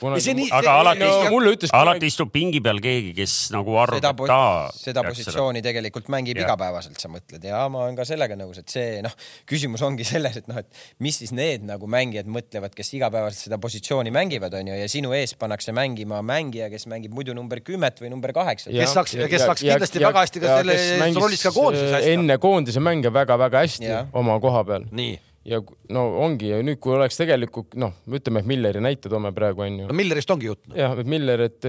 [0.00, 0.34] kunagi...
[0.38, 3.98] nii- aga see- alati no mulle ütles alati istub pingi peal keegi, kes nagu arvab,
[4.00, 4.40] seda, et ta.
[4.76, 6.46] seda positsiooni tegelikult mängib Jah.
[6.48, 9.14] igapäevaselt, sa mõtled ja ma olen ka sellega nõus, et see noh,
[9.48, 13.58] küsimus ongi selles, et noh, et mis siis need nagu mängijad mõtlevad, kes igapäevaselt seda
[13.62, 18.10] positsiooni mängivad, onju, ja sinu ees pannakse mängima mängija, kes mängib muidu number kümmet või
[18.12, 18.72] number kaheksat.
[18.72, 22.12] Kes saaks- kes saaks kindlasti väga hästi ka selles rollis ka koondises hästi.
[22.16, 24.06] enne koondise mänge väga-väga hästi Jah.
[24.12, 25.60] oma koha peal nii, ja
[25.94, 29.88] no ongi ja nüüd, kui oleks tegelikult noh, ütleme, et Milleri näite toome praegu onju
[29.88, 30.76] no Millerist ongi jutt no..
[30.78, 31.68] jah, et Miller, et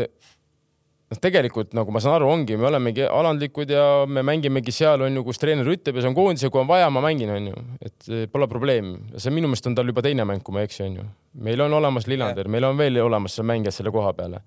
[1.09, 5.23] noh, tegelikult nagu ma saan aru, ongi, me olemegi alandlikud ja me mängimegi seal onju,
[5.27, 8.09] kus treener ütleb ja see on koondis ja kui on vaja, ma mängin onju, et
[8.11, 8.97] eh, pole probleemi.
[9.17, 11.07] see minu meelest on tal juba teine mäng, kui ma ei eksi onju.
[11.49, 14.43] meil on olemas Lillander, meil on veel olemas mängijad selle koha peale.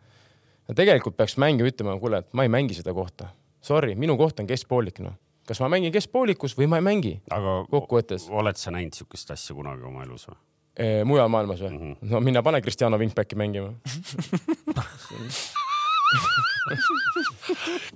[0.76, 3.32] tegelikult peaks mängija ütlema, kuule, et ma ei mängi seda kohta.
[3.62, 5.18] Sorry, minu koht on keskpoolik noh.
[5.48, 9.56] Kas ma mängin keskpoolikus või ma ei mängi aga kokkuvõttes oled sa näinud siukest asja
[9.56, 10.38] kunagi oma elus või?
[11.08, 11.80] mujal maailmas või mm?
[11.82, 12.12] -hmm.
[12.14, 13.74] no mine pane Cristiano Wingbacki mängima.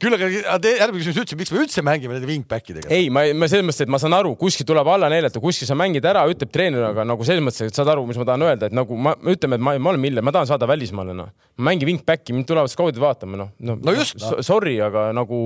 [0.01, 0.29] küll aga
[0.63, 2.91] te- järgmine küsimus üldse, miks me üldse mängime nende wingbackidega?
[2.93, 5.77] ei, ma, ma selles mõttes, et ma saan aru, kuskil tuleb alla neelata, kuskil sa
[5.79, 8.71] mängid ära, ütleb treener, aga nagu selles mõttes, et saad aru, mis ma tahan öelda,
[8.71, 11.31] et nagu ma, ütleme, et ma, ma olen Miller, ma tahan saada välismaale, noh.
[11.57, 14.43] ma mängin wingback'i, mind tulevad skaudid vaatama, noh, noh No just, no..
[14.45, 15.39] Sorry, aga nagu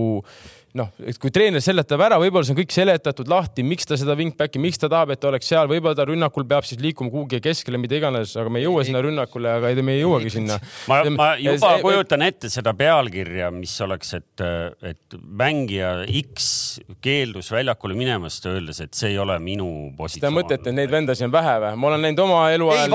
[0.78, 4.14] noh, et kui treener seletab ära, võib-olla see on kõik seletatud lahti, miks ta seda
[4.18, 7.40] wingback'i, miks ta tahab, et ta oleks seal, võib-olla ta rünnakul peab siis liikuma kuhugi
[7.42, 10.60] keskele, mida iganes, aga me ei jõua sinna rünnakule, aga ei, me ei jõuagi sinna.
[10.90, 14.44] ma, ma juba kujutan ette seda pealkirja, mis oleks, et,
[14.92, 20.36] et mängija X keeldus väljakule minemast, öeldes, et see ei ole minu Te positsioon.
[20.36, 21.74] mõtlete, et neid vendasid on vähe või?
[21.80, 22.94] ma olen näinud oma eluajal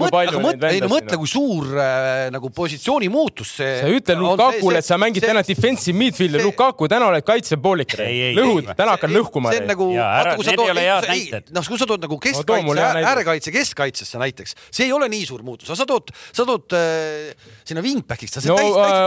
[0.00, 1.16] mõtle, ei no mõtle, vendasid.
[1.16, 3.80] kui suur äh, nagu positsiooni muutus see.
[3.80, 7.94] sa ütle Lukakule, et sa mängid täna defensive midfield'i, see- Lukaku täna oled kaitsepoolik
[8.36, 9.68] lõhud täna hakkad lõhkuma see on.
[9.70, 9.86] nagu,
[11.54, 13.06] noh, kui sa tood nagu keskkaitse, näide.
[13.12, 17.32] äärekaitse keskkaitsesse näiteks, see ei ole nii suur muutus, aga sa tood, sa tood äh,
[17.64, 18.56] sinna wingback'iks, no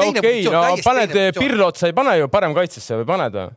[0.02, 3.52] teine okei, no paned Pirlo otsa, ei pane ju parem kaitsesse või paned või?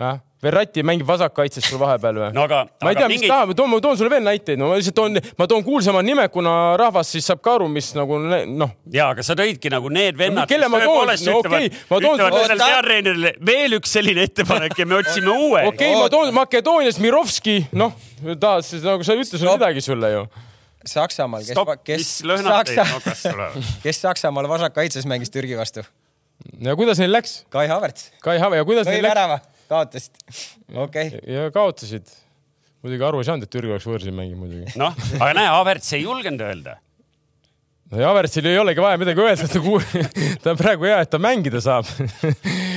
[0.00, 2.26] jah, Verratti mängib vasakkaitses sul vahepeal või?
[2.36, 4.68] no aga, ma ei tea, mis mingeid, tahab, toon, ma toon sulle veel näiteid, no
[4.68, 8.18] ma lihtsalt toon, ma toon kuulsamad nimed, kuna rahvas siis saab ka aru, mis nagu
[8.20, 11.14] noh, ja aga sa tõidki nagu need vennad, kelle ma toon?
[11.14, 15.64] No okei, ma toon ütlevad sellele peatreenerile veel üks selline ettepanek ja me otsime uue.
[15.70, 17.96] okei okay,, ma toon Makedoonias Mirovski, noh,
[18.40, 20.26] ta siis nagu sa ei ütle sulle midagi sulle ju.
[20.84, 21.56] Saksamaal, kes
[21.88, 22.10] kes
[22.44, 22.84] Saksa,
[23.86, 25.86] kes Saksamaal vasakkaitses mängis Türgi vastu?
[26.60, 27.44] ja kuidas neil läks?
[27.48, 29.53] Kai Havertz Kai Have ja kuidas lõi neil läks?
[29.70, 30.20] kaotasid.
[30.74, 32.08] okei okay., ja kaotasid.
[32.84, 34.74] muidugi aru ei saanud, et Türgi oleks võõrsil mängib muidugi.
[34.80, 36.78] noh, aga näe, Havertz ei julgenud öelda.
[37.90, 39.62] no ja Havertzil ei olegi vaja midagi öelda, ta
[40.42, 41.88] ta on praegu hea, et ta mängida saab.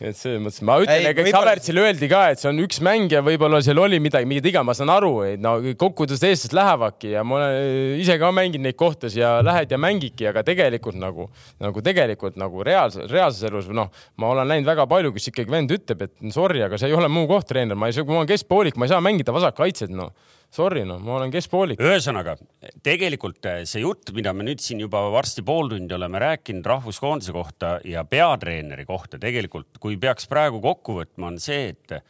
[0.00, 3.60] et selles mõttes ma ütlen, ega Havertzile öeldi ka, et see on üks mängija, võib-olla
[3.64, 7.36] seal oli midagi, mida iga, ma saan aru, et no kokkuvõttes eestlased lähevadki ja ma
[7.36, 11.28] olen ise ka mänginud neid kohtasid ja lähed ja mängidki, aga tegelikult nagu,
[11.60, 15.52] nagu tegelikult nagu reaalses, reaalses elus või noh, ma olen näinud väga palju, kus ikkagi
[15.52, 18.16] vend ütleb, et sorry, aga see ei ole mu koht, treener, ma ei saa, kui
[18.16, 20.14] ma olen keskpoolik, ma ei saa mängida vasakkaitset, noh.
[20.50, 21.78] Sorry, noh, ma olen keskpoolik.
[21.78, 22.34] ühesõnaga
[22.82, 27.34] tegelikult eh, see jutt, mida me nüüd siin juba varsti pool tundi oleme rääkinud rahvuskoondise
[27.36, 32.00] kohta ja peatreeneri kohta, tegelikult kui peaks praegu kokku võtma, on see, et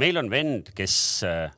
[0.00, 0.96] meil on vend, kes
[1.28, 1.52] eh,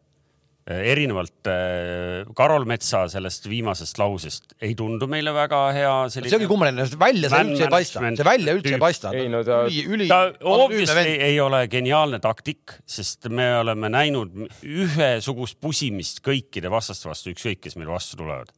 [0.71, 6.31] erinevalt eh, Karol Metsa sellest viimasest lausest ei tundu meile väga hea selline.
[6.31, 8.77] see ongi kummaline, välja see üldse ei paista, see välja üldse tüüp.
[8.77, 9.13] ei paista.
[9.19, 15.59] Ei, no ta- üli, ta obviously ei ole geniaalne taktik, sest me oleme näinud ühesugust
[15.63, 18.55] pusimist kõikide vastaste vastu, ükskõik kes meil vastu tulevad.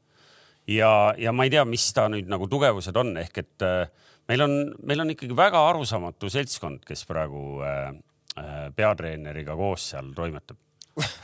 [0.68, 3.88] ja, ja ma ei tea, mis ta nüüd nagu tugevused on, ehk et äh,
[4.28, 7.96] meil on, meil on ikkagi väga arusaamatu seltskond, kes praegu äh,
[8.40, 10.60] äh, peatreeneriga koos seal toimetab.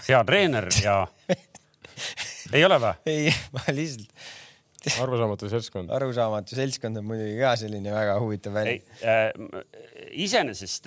[0.07, 1.01] Peatreener ja
[2.57, 2.95] ei ole või?
[3.11, 4.13] ei, ma lihtsalt,
[5.01, 5.91] arusaamatu seltskond.
[5.95, 10.87] arusaamatu seltskond on muidugi ka selline väga huvitav ei väli., äh, iseenesest,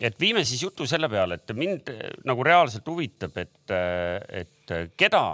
[0.00, 3.74] et viime siis jutu selle peale, et mind äh, nagu reaalselt huvitab, et,
[4.42, 5.24] et äh, keda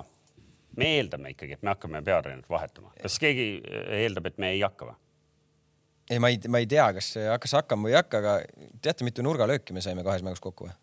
[0.77, 4.63] me eeldame ikkagi, et me hakkame peatreenerit vahetama, kas keegi äh, eeldab, et me ei
[4.65, 4.99] hakka või?
[6.11, 8.37] ei, ma ei, ma ei tea, kas hakkas hakkama või ei hakka, aga
[8.85, 10.77] teate, mitu nurgalööki me saime kahes mängus kokku või?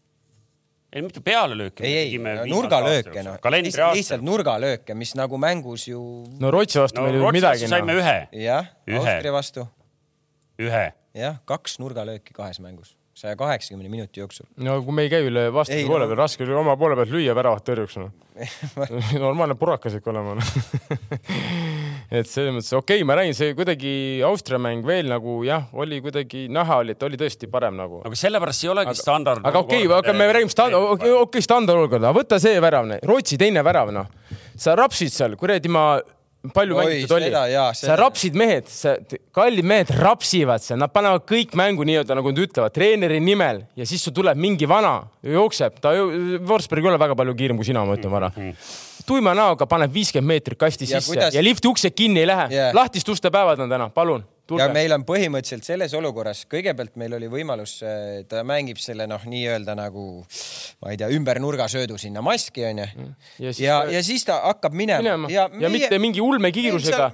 [0.93, 1.85] ei, mitte pealelööki.
[1.87, 6.01] ei, ei, nurgalööke noh, lihtsalt, lihtsalt nurgalööke, mis nagu mängus ju
[6.41, 8.01] no Rootsi vastu no meil ei olnud midagi vastu saime no..
[8.01, 8.69] ühe, jah.
[8.99, 9.65] Austria vastu,
[10.61, 10.83] ühe.
[11.17, 14.47] jah, kaks nurgalööki kahes mängus, saja kaheksakümne minuti jooksul.
[14.61, 16.99] no kui me ei käi üle vastase Ei, poole no- peal, raske oli oma poole
[16.99, 18.11] pealt lüüa väravat tõrjuks no.
[19.25, 20.45] normaalne purakas ikka olema no.
[22.13, 23.93] et selles mõttes okei okay,, ma räägin, see kuidagi
[24.27, 28.01] Austria mäng veel nagu jah, oli kuidagi näha oli, et oli tõesti parem nagu.
[28.05, 29.45] aga sellepärast ei olegi standard.
[29.45, 33.63] aga okei okay,, aga me räägime stand-, okei okay,, standardolukorda, võta see värav, Rootsi teine
[33.65, 34.11] värav, noh.
[34.59, 35.87] sa rapsid seal, kuradi ma,
[36.53, 37.31] palju mängitud oli
[37.79, 38.69] sa rapsid mehed,
[39.33, 43.89] kallid mehed rapsivad seal, nad panevad kõik mängu nii-öelda nagu nad ütlevad, treeneri nimel ja
[43.89, 45.97] siis sul tuleb mingi vana, jookseb, ta,
[46.45, 48.33] Forsberg ei ole väga palju kiirem kui sina, ma ütlen vara
[49.05, 52.47] tuima näoga paneb viiskümmend meetrit kasti Ja sisse kuidas- ja lifti uksed kinni ei lähe
[52.51, 52.73] Yeah.
[52.75, 54.73] lahtiste uste päevad on täna, palun, ja tulge.
[54.75, 57.77] meil on põhimõtteliselt selles olukorras, kõigepealt meil oli võimalus,
[58.27, 60.25] ta mängib selle noh, nii-öelda nagu
[60.83, 62.87] ma ei tea, ümber nurgasöödu sinna maski onju.
[63.39, 67.11] Ja siis ja, ta- ja siis ta hakkab minema, minema ja, ja mitte mingi ulmekiirusega.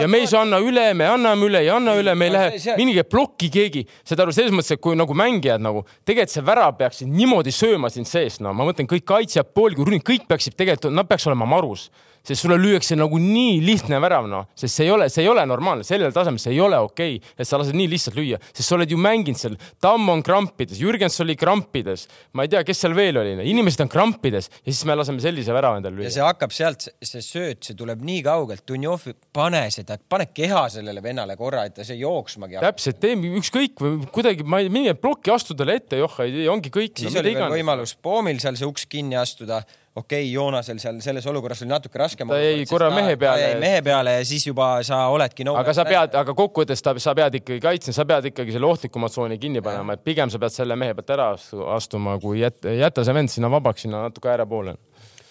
[0.00, 2.38] ja me ei saa anna üle, me anname üle ja anna üle, me ei No
[2.38, 6.34] lähe see- mingi plokki keegi, saad aru, selles mõttes, et kui nagu mängijad nagu tegelikult
[6.36, 10.54] see värav peaks niimoodi sööma sind seest, no ma mõtlen kõik kaitsjad, rünnik, kõik peaksid
[10.58, 11.88] tegelikult, nad peaks olema marus,
[12.26, 15.44] sest sulle lüüakse nagu nii lihtne värav, noh, sest see ei ole, see ei ole
[15.48, 18.66] normaalne, sellel tasemel see ei ole okei okay,, et sa lased nii lihtsalt lüüa, sest
[18.66, 22.82] sa oled ju mänginud seal, Tamm on krampides, Jürgens oli krampides, ma ei tea, kes
[22.84, 26.14] seal veel oli, inimesed on krampides ja siis me laseme sellise värava endale ja lüüa.
[26.16, 31.04] see hakkab sealt, see sööt, see tuleb nii kaugelt, Dunjov, pane seda, pane keha sellele
[31.04, 32.76] vennale korra, et ta see jooksmagi hakkab.
[32.76, 36.20] täpselt, tee ükskõik või kuidagi, ma ei, mingi plokki astu talle ette, joh,
[36.52, 36.96] ongi kõik.
[36.98, 39.62] siis oli veel võimalus Poomil seal see uks kinni astuda,
[39.96, 42.28] okei okay,, Joonasel seal selles olukorras oli natuke raskem.
[42.28, 43.54] Ta jäi korra mehe peale.
[43.60, 45.56] mehe peale ja siis juba sa oledki no,.
[45.56, 49.08] aga sa pead, aga kokkuvõttes ta, sa pead ikkagi kaitsma, sa pead ikkagi selle ohtlikuma
[49.12, 52.74] tsooni kinni panema, et pigem sa pead selle mehe pealt ära astu- astuma, kui jätta,
[52.76, 54.76] jätta see vend sinna vabaks, sinna natuke ääre poole.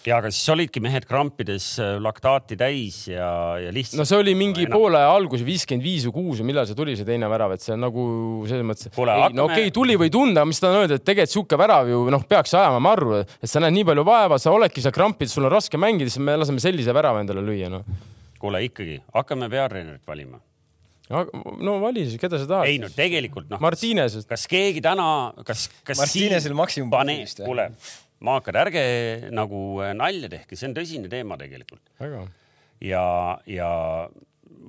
[0.06, 3.28] Ja aga siis olidki mehed krampides äh, laktaati täis ja,
[3.60, 3.98] ja lihtsalt.
[4.00, 6.94] no see oli mingi no, poole algus, viiskümmend viis või kuus või millal see tuli,
[6.98, 8.06] see teine värav, et see on nagu
[8.48, 8.90] selles mõttes.
[8.94, 12.04] No okei okay,, tuli või tunda, mis ta on öelnud, et tegelikult sihuke värav ju
[12.14, 15.48] noh, peaks ajama marru, et sa näed nii palju vaeva, sa oledki seal krampides, sul
[15.48, 17.86] on raske mängida, siis me laseme sellise värava endale lüüa, noh.
[18.42, 20.38] kuule ikkagi, hakkame peatreenerit valima.
[21.10, 22.70] no vali siis, keda sa tahad.
[22.70, 23.62] ei no tegelikult noh.
[23.62, 27.70] Martines, kas keegi täna, kas, kas Martinesel maksimum pane kuule,
[28.26, 28.82] maakad, ärge
[29.34, 31.84] nagu äh, nalja tehke, see on tõsine teema tegelikult.
[32.84, 33.06] Ja,
[33.48, 33.70] ja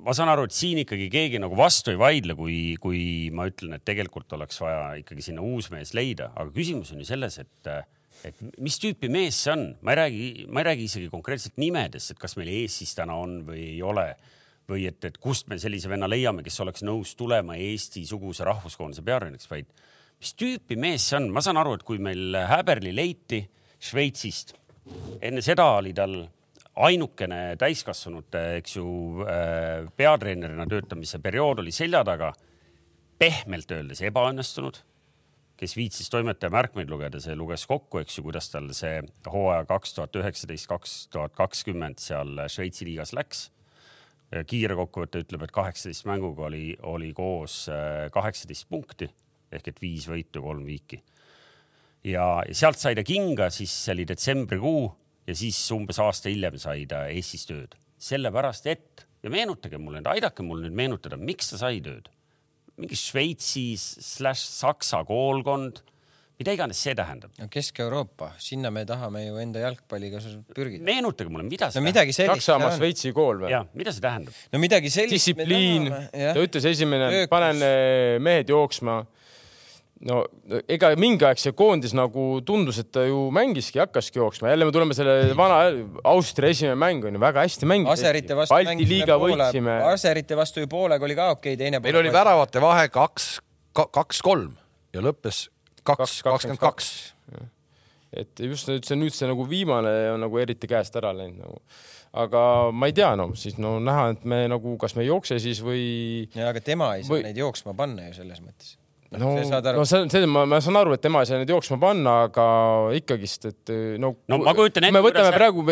[0.04, 3.02] ma saan aru, et siin ikkagi keegi nagu vastu ei vaidle, kui, kui
[3.34, 7.08] ma ütlen, et tegelikult oleks vaja ikkagi sinna uus mees leida, aga küsimus on ju
[7.08, 7.70] selles, et,
[8.28, 12.14] et mis tüüpi mees see on, ma ei räägi, ma ei räägi isegi konkreetselt nimedest,
[12.14, 14.10] et kas meil Eestis täna on või ei ole.
[14.68, 19.48] Või et, et kust me sellise venna leiame, kes oleks nõus tulema Eesti-suguse rahvuskoondise peatreeneriks,
[19.48, 19.70] vaid
[20.18, 23.42] mis tüüpi mees see on, ma saan aru, et kui meil Häberli leiti
[23.78, 24.54] Šveitsist,
[25.22, 26.18] enne seda oli tal
[26.78, 28.88] ainukene täiskasvanute, eks ju,
[29.98, 32.32] peatreenerina töötamise periood oli selja taga.
[33.18, 34.76] pehmelt öeldes ebaõnnestunud,
[35.58, 39.94] kes viitsis toimetaja märkmeid lugeda, see luges kokku, eks ju, kuidas tal see hooaja kaks
[39.96, 43.48] tuhat üheksateist, kaks tuhat kakskümmend seal Šveitsi liigas läks.
[44.46, 49.08] Kiire kokkuvõte ütleb, et kaheksateist mänguga oli, oli koos äh, kaheksateist punkti
[49.52, 51.02] ehk et viis võitu, kolm viiki.
[52.04, 54.82] ja sealt sai ta kinga, siis see oli detsembrikuu
[55.28, 57.76] ja siis umbes aasta hiljem sai ta Eestis tööd.
[57.98, 62.08] sellepärast, et ja meenutage mulle aidake mul nüüd meenutada, miks ta sai tööd.
[62.78, 65.80] mingi Šveitsi slaš Saksa koolkond,
[66.38, 67.32] mida iganes see tähendab.
[67.40, 70.20] no Kesk-Euroopa, sinna me tahame ju enda jalgpalliga
[70.54, 70.84] pürgida.
[70.86, 72.46] meenutage mulle, mida see no midagi sellist.
[72.46, 73.50] Saksamaa, Šveitsi kool või?
[73.50, 74.38] ja mida see tähendab?
[74.52, 75.16] no midagi sellist.
[75.16, 79.00] distsipliin, ta ütles esimene, panen eh, mehed jooksma.
[80.06, 80.20] No
[80.70, 84.74] ega mingi aeg see koondis nagu tundus, et ta ju mängiski, hakkaski jooksma, jälle me
[84.74, 85.58] tuleme selle vana
[86.06, 87.92] Austria esimene mäng on ju väga hästi mänginud.
[87.96, 89.80] Aserite vastu Balti liiga võitsime.
[89.90, 92.14] Aserite vastu ju poolega oli ka okei okay,, teine meil oli.
[92.14, 93.30] väravate vahe kaks,
[93.74, 94.54] kaks-kolm
[94.94, 95.48] ja lõppes
[95.96, 96.88] kaks, kakskümmend kaks.
[98.18, 101.60] et just nüüd see nüüd see nagu viimane on nagu eriti käest ära läinud nagu.
[102.22, 105.38] aga ma ei tea, no siis no näha, et me nagu, kas me ei jookse
[105.42, 105.84] siis või
[106.36, 107.26] ja aga tema ei saa või...
[107.28, 108.77] neid jooksma panna ju selles mõttes.
[109.16, 111.52] No, saad aru no see, see, ma, ma saan aru, et tema ei saa neid
[111.52, 112.48] jooksma panna, aga
[112.98, 114.14] ikkagist, et no.
[114.28, 115.64] No ma kujutan ette, me võtame kuidas- praegu,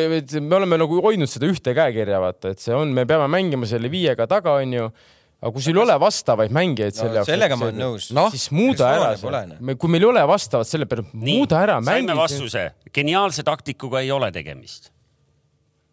[0.46, 3.92] me oleme nagu hoidnud seda ühte käekirja, vaata, et see on, me peame mängima selle
[3.92, 4.88] viiega taga, onju.
[5.36, 7.28] aga kui sul ei ole vastavaid mängijaid no, selle jaoks.
[7.28, 8.08] sellega ma olen nõus.
[8.16, 11.80] Noh, siis muuda ära see, me, kui meil ei ole vastavat selle peale, muuda ära,
[11.84, 12.20] saime mängi.
[12.24, 14.95] vastuse, geniaalse taktikuga ei ole tegemist.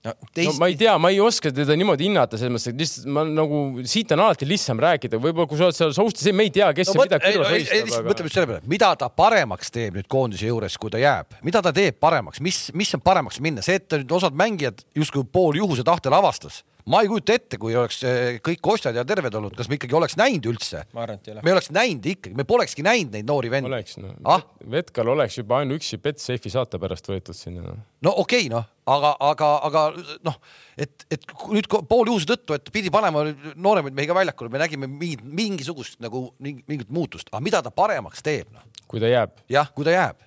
[0.03, 0.59] No, no teist...
[0.61, 3.61] ma ei tea, ma ei oska teda niimoodi hinnata, selles mõttes, et lihtsalt ma nagu
[3.89, 6.91] siit on alati lihtsam rääkida, võib-olla kui sa oled seal soustis, me ei tea, kes
[6.91, 8.27] no ja mida kõrvas mõtleme hoistab, aga...
[8.27, 11.73] just selle peale, mida ta paremaks teeb nüüd koondise juures, kui ta jääb, mida ta
[11.75, 16.15] teeb paremaks, mis, mis on paremaks minna, see, et osad mängijad justkui pool juhuse tahtel
[16.19, 16.63] avastas.
[16.89, 19.95] Ma ei kujuta ette, kui oleks eh, kõik ostjad ja terved olnud, kas me ikkagi
[19.97, 20.83] oleks näinud üldse?
[20.95, 21.43] ma arvan, et ei ole.
[21.45, 23.71] me oleks näinud ikkagi, me polekski näinud neid noori vendi.
[23.71, 27.77] oleks noh Ah?, Vetkal oleks juba ainuüksi Betsafe'i saate pärast võetud sinna no..
[28.07, 29.85] no okei okay,, noh, aga, aga, aga
[30.27, 30.37] noh,
[30.77, 35.23] et, et nüüd pooljuhuse tõttu, et pidi panema nooremaid mehi ka väljakule, me nägime mingit,
[35.23, 39.39] mingisugust nagu mingi- mingit muutust, aga mida ta paremaks teeb, noh, kui ta jääb.
[39.51, 40.19] jah, kui ta jääb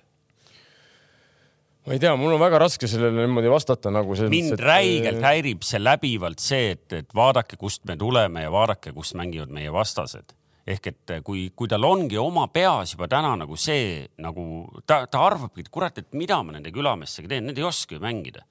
[1.87, 4.65] ma ei tea, mul on väga raske sellele niimoodi vastata nagu selles mind mõttes, et-
[4.67, 9.53] räigelt häirib see läbivalt see, et, et vaadake, kust me tuleme ja vaadake, kus mängivad
[9.55, 10.33] meie vastased.
[10.67, 15.21] ehk et kui, kui tal ongi oma peas juba täna nagu see nagu ta, ta
[15.29, 18.43] arvabki, et kurat, et mida ma nende külameestega teen, need ei oska ju mängida.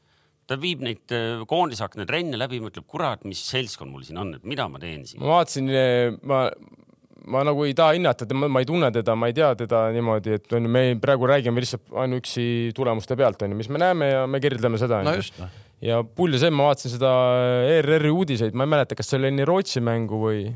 [0.46, 4.44] ta viib neid äh, koondisakna trenne läbi, mõtleb, kurat, mis seltskond mul siin on, et
[4.48, 5.20] mida ma teen siin.
[5.20, 5.68] ma vaatasin,
[6.22, 6.40] ma,
[7.26, 10.56] ma nagu ei taha hinnata, ma, ei tunne teda, ma ei tea teda niimoodi, et
[10.56, 14.26] on ju, me praegu räägime lihtsalt ainuüksi tulemuste pealt on ju, mis me näeme ja
[14.30, 15.02] me kirjeldame seda.
[15.06, 15.50] no just, noh.
[15.84, 17.12] ja pull ja see, ma vaatasin seda
[17.72, 20.46] ERR-i uudiseid, ma ei mäleta, kas see oli enne Rootsi mängu või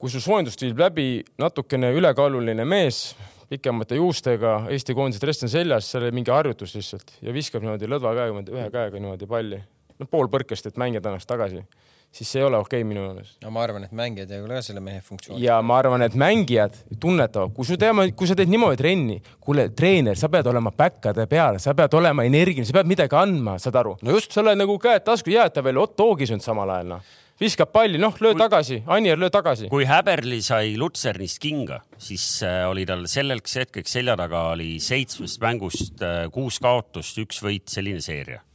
[0.00, 1.08] kui su soojendust viib läbi
[1.40, 3.10] natukene ülekaaluline mees
[3.50, 7.88] pikemate juustega, Eesti koondise dress on seljas, seal oli mingi harjutus lihtsalt ja viskab niimoodi
[7.90, 9.60] lõdva käega, ühe käega niimoodi palli,
[10.00, 11.62] no pool põrkest, et mängijad annaks tagasi,
[12.12, 13.36] siis see ei ole okei okay minu meelest.
[13.44, 15.40] no ma arvan, et mängijad ei ole ka selle mehe funktsioon.
[15.42, 19.68] ja ma arvan, et mängijad tunnetavad, kui sa tead, kui sa teed niimoodi trenni, kuule,
[19.76, 23.82] treener, sa pead olema päkkade peal, sa pead olema energiline, sa pead midagi andma, saad
[23.82, 23.96] aru?
[24.06, 24.32] No just.
[24.32, 27.14] sa oled nagu käed tasku, jääd ta veel Otto Oogis on samal ajal noh.
[27.40, 29.68] viskab palli, noh, löö tagasi, Anier, löö tagasi.
[29.72, 35.42] kui Häberli sai Lutsernist kinga, siis äh, oli tal selleks hetkeks selja taga oli seitsmest
[35.44, 38.45] mängust äh, kuus kaotust, üks võit, selline seeria.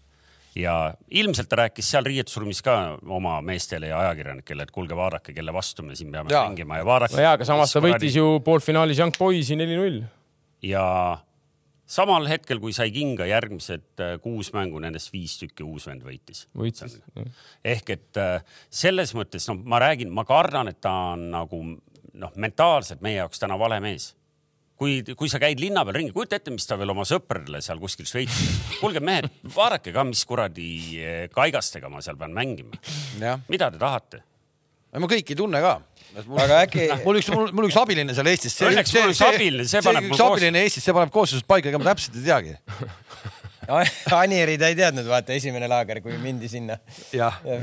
[0.55, 5.53] Ja ilmselt ta rääkis seal riietusruumis ka oma meestele ja ajakirjanikele, et kuulge, vaadake, kelle
[5.53, 6.47] vastu me siin peame Jaa.
[6.49, 7.15] mängima ja vaadake.
[7.15, 10.01] no jaa, aga samas ta võitis ju poolfinaalis Young Boysi neli-null.
[10.67, 10.85] ja
[11.91, 16.45] samal hetkel, kui sai kinga järgmised äh, kuus mängu, nendest viis tükki uus vend võitis.
[16.57, 16.99] võitis.
[17.63, 21.63] ehk et äh, selles mõttes, no ma räägin, ma kardan, et ta on nagu
[22.13, 24.11] noh, mentaalselt meie jaoks täna vale mees.
[24.81, 27.79] kui, kui sa käid linna peal ringi, kujuta ette, mis ta veel oma sõpradele seal
[27.81, 28.57] kuskil Šveitsis.
[28.79, 32.81] kuulge mehed, vaadake ka, mis kuradi eh, kaigastega ma seal pean mängima.
[33.51, 34.23] mida te tahate?
[34.91, 35.75] ma kõiki ei tunne ka.
[36.43, 38.57] aga äkki, mul üks, mul üks abiline seal Eestis.
[38.67, 41.71] Õnneks mul üks abiline, see paneb mul üks koos- abiline Eestis, see paneb koosseisud paika,
[41.71, 42.57] ega ma täpselt ei teagi.
[44.21, 46.77] Anieri ta ei teadnud, vaata esimene laager, kui mindi sinna.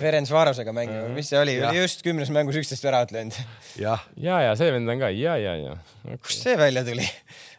[0.00, 3.36] Ferenc Varosega mängima, mis see oli, oli just kümnes mängus üksteist väravat löönud.
[3.80, 5.76] jah, ja, ja see vend on ka ja, ja, ja.
[6.24, 7.06] kust see välja tuli?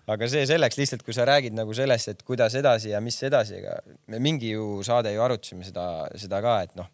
[0.10, 3.60] aga see selleks lihtsalt, kui sa räägid nagu sellest, et kuidas edasi ja mis edasi,
[3.60, 3.76] ega
[4.10, 5.86] me mingi ju saade ju arutasime seda,
[6.18, 6.90] seda ka, et noh,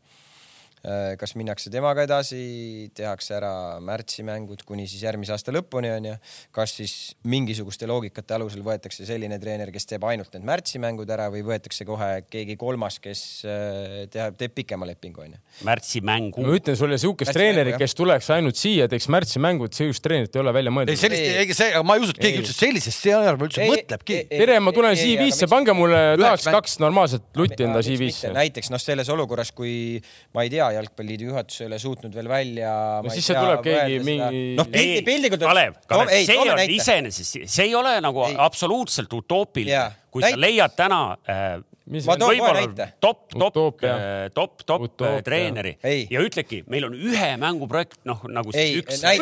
[1.20, 3.52] kas minnakse temaga edasi, tehakse ära
[3.84, 6.16] märtsimängud kuni siis järgmise aasta lõpuni onju,
[6.56, 6.94] kas siis
[7.28, 12.10] mingisuguste loogikate alusel võetakse selline treener, kes teeb ainult need märtsimängud ära või võetakse kohe
[12.30, 15.42] keegi kolmas, kes äh, teha, teeb pikema lepingu onju.
[15.68, 16.54] märtsi mängu ma.
[16.60, 20.54] ütlen sulle, sihukest Märtsi treenerit kes tuleks ainult siia, teeks märtsimängud, sihukest treenerit ei ole
[20.56, 21.02] välja ei mõeldud.
[21.02, 21.46] sellist, Ei.
[21.46, 22.44] ei see, ma ei usu, et keegi Ei.
[22.44, 24.22] üldse sellisest stsenaariumi üldse mõtlebki.
[24.32, 28.34] tere, ma tulen CV-sse, pange mulle, tahaks kaks normaalset lutti enda CV-sse.
[28.36, 29.76] näiteks noh, selles olukorras, kui
[30.36, 32.72] ma ei tea, jalgpalliliidu juhatus ei ole suutnud veel välja.
[33.04, 35.46] No siis see tuleb keegi mingi- noh, pildi, piltlikult.
[35.48, 36.74] Kalev, Kalev, ei, see on näite.
[36.78, 38.36] iseenesest, see ei ole nagu Ei.
[38.48, 42.86] absoluutselt utoopiline kui sa Näit- leiad täna äh, Ma toon kohe näite.
[43.00, 43.96] top, top Utoopia.,
[44.34, 45.22] top, top Utoopia.
[45.22, 46.08] treeneri Ei.
[46.10, 49.04] ja ütledki, meil on ühe mängu projekt, noh nagu Ei, siis üks.
[49.04, 49.22] näit-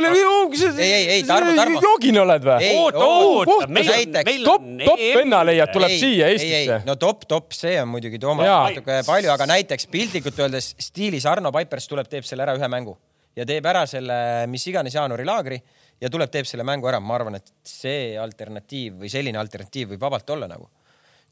[0.79, 1.81] ei, ei, ei, Tarmo, Tarmo.
[1.83, 2.55] joogine oled või?
[2.63, 4.25] Ei, oota, oo, oota, meil on, näiteks.
[4.31, 6.85] meil top, on top venna leiad, tuleb Ei, siia ei, Eestisse ei,.
[6.87, 11.51] no top, top, see on muidugi Toomas natuke palju, aga näiteks piltlikult öeldes stiilis Arno
[11.51, 12.95] Paipers tuleb, teeb selle ära ühe mängu
[13.35, 15.59] ja teeb ära selle mis iganes jaanuari laagri
[15.99, 16.99] ja tuleb, teeb selle mängu ära.
[17.03, 20.69] ma arvan, et see alternatiiv või selline alternatiiv võib vabalt olla nagu,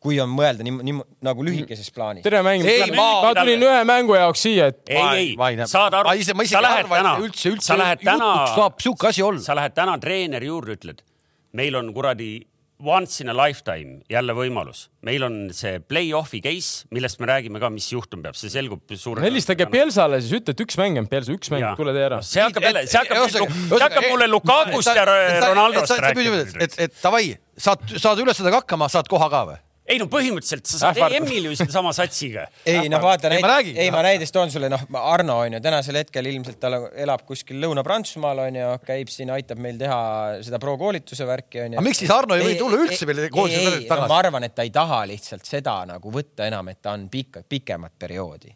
[0.02, 0.98] kui on mõelda nii, nii
[1.28, 2.26] nagu lühikeses plaanis.
[2.26, 6.16] tere Ei,, ma- tulin ühe mängu jaoks siia, et ei, ei saad aru
[6.50, 9.44] sa lähed arva, et täna üldse-, üldse sa lähed täna saab sihuke asi olla.
[9.46, 11.06] sa lähed täna treeneri juurde, ütled,
[11.54, 12.34] meil on kuradi
[12.82, 17.70] once in a lifetime jälle võimalus, meil on see play-off'i case, millest me räägime ka,
[17.70, 19.22] mis juhtuma peab, see selgub suure.
[19.22, 22.24] helistage Pielsale siis, ütle, et üks mäng on Pielsa, üks mäng, tule tee ära.
[22.26, 25.06] see hakkab jälle, see hakkab, see hakkab mulle Lukakust ja
[25.46, 26.46] Ronaldost rääkima.
[26.58, 29.62] et, et davai, saad, saad ülesandega hakkama, saad koha ka või?
[29.92, 31.26] Ei no põhimõtteliselt sa saad Ähvardab.
[31.28, 32.46] EM-il ju sedasama satsiga.
[32.66, 35.62] ei noh, vaata Ei, ma räägin., ei ma näiteks toon sulle noh, Arno on ju
[35.64, 36.72] tänasel hetkel ilmselt ta
[37.06, 40.00] elab kuskil Lõuna-Prantsusmaal on ju, käib siin, aitab meil teha
[40.46, 41.82] seda pro-koolituse värki on ju.
[41.82, 44.08] Aga miks siis Arno ei või tulla üldse meile koolituse ei, ei, tagasi?
[44.08, 47.08] no, ma arvan, et ta ei taha lihtsalt seda nagu võtta enam, et ta on
[47.12, 48.56] pikka, pikemat perioodi.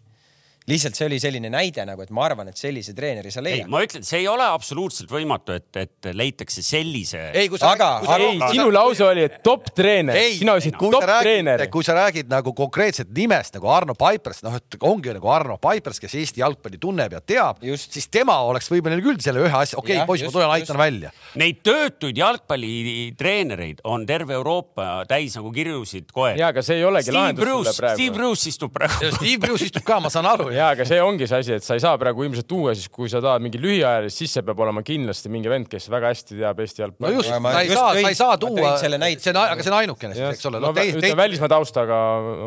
[0.66, 3.70] Lihtsalt see oli selline näide nagu, et ma arvan, et sellise treeneri sa ei, leiad.
[3.70, 7.22] ma ütlen, see ei ole absoluutselt võimatu, et, et leitakse sellise.
[7.38, 10.56] ei, kui sa Aga- sa- aga- ei, sinu lause oli, et top treener, ei, sina
[10.58, 14.42] ütlesid kui top sa treener räägid, kui sa räägid nagu konkreetset nimest nagu Arno Paipers,
[14.46, 17.94] noh, et ongi nagu Arno Paipers, kes Eesti jalgpalli tunneb ja teab, Just.
[17.94, 20.72] siis tema oleks võib-olla küll selle ühe asja, okei okay,, poiss, ma just, tulen, just.
[20.72, 21.14] aitan välja.
[21.42, 26.40] Neid töötuid jalgpallitreenereid on terve Euroopa täis nagu kirjusid koer.
[26.42, 28.18] ja, aga see ei olegi Steve lahendus sulle Bruce, Steve praegu.
[28.18, 29.14] Bruce istub praegu.
[29.20, 30.50] Steve Bruce istub ka, ma saan aru.
[30.56, 33.12] ja, aga see ongi see asi, et sa ei saa praegu ilmselt tuua siis, kui
[33.12, 36.62] sa tahad mingit lühiajalist, siis see peab olema kindlasti mingi vend, kes väga hästi teab
[36.66, 37.20] Eesti no jalgpalli.
[37.20, 39.74] just, Aga ma sa ei just saa, sa ei saa tuua, see on, aga see
[39.74, 40.62] on ainukene siis, eks ole.
[40.64, 42.00] no ütleme välismaa taustaga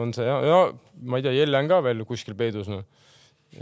[0.02, 0.62] on see ja, ja
[1.08, 2.86] ma ei tea, Jelle on ka veel kuskil peidus noh,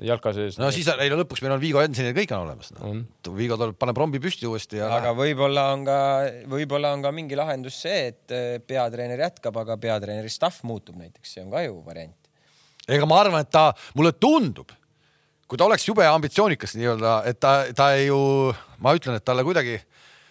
[0.03, 0.59] jalka sees.
[0.61, 2.91] no siis, ei no lõpuks meil on Vigo Jensenil kõik on olemas no.
[2.91, 3.03] On..
[3.37, 5.99] Vigo tuleb, paneb rombi püsti uuesti ja aga võib-olla on ka,
[6.51, 11.37] võib-olla on ka mingi lahendus see, et eh, peatreener jätkab, aga peatreeneri staff muutub näiteks,
[11.37, 12.26] see on ka ju variant.
[12.87, 14.71] Ega ma arvan, et ta, mulle tundub,
[15.47, 18.19] kui ta oleks jube ambitsioonikas nii-öelda, et ta, ta ei ju,
[18.83, 19.77] ma ütlen, et talle kuidagi,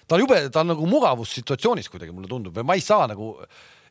[0.08, 3.34] ta on jube, ta on nagu mugavussituatsioonis kuidagi mulle tundub või ma ei saa nagu,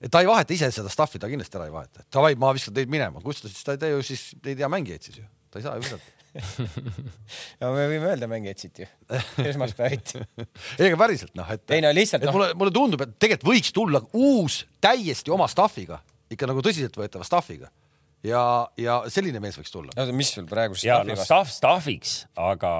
[0.00, 2.04] et ta ei vaheta ise seda stuff'i, ta kindlasti ära ei vaheta.
[2.12, 4.68] Davai, ma viskan teid minema, kus ta siis, ta ei tee ju siis, ei tea
[4.72, 6.12] mängijaid siis ju, ta ei saa ju visata.
[7.60, 8.88] no me võime öelda mängijaid siit ju,
[9.44, 10.24] esmaspäeviti.
[10.80, 11.62] ei, aga päriselt noh, et.
[11.72, 12.34] Ei no lihtsalt, noh.
[12.34, 16.00] mulle, mulle tundub, et tegelikult võiks tulla uus täiesti oma stuff'iga,
[16.34, 17.70] ikka nagu tõsiseltvõetava stuff'iga
[18.24, 18.44] ja,
[18.80, 19.94] ja selline mees võiks tulla.
[19.96, 21.28] no mis sul praegu ja staffi no vastu?
[21.28, 22.72] staff staffiks, aga.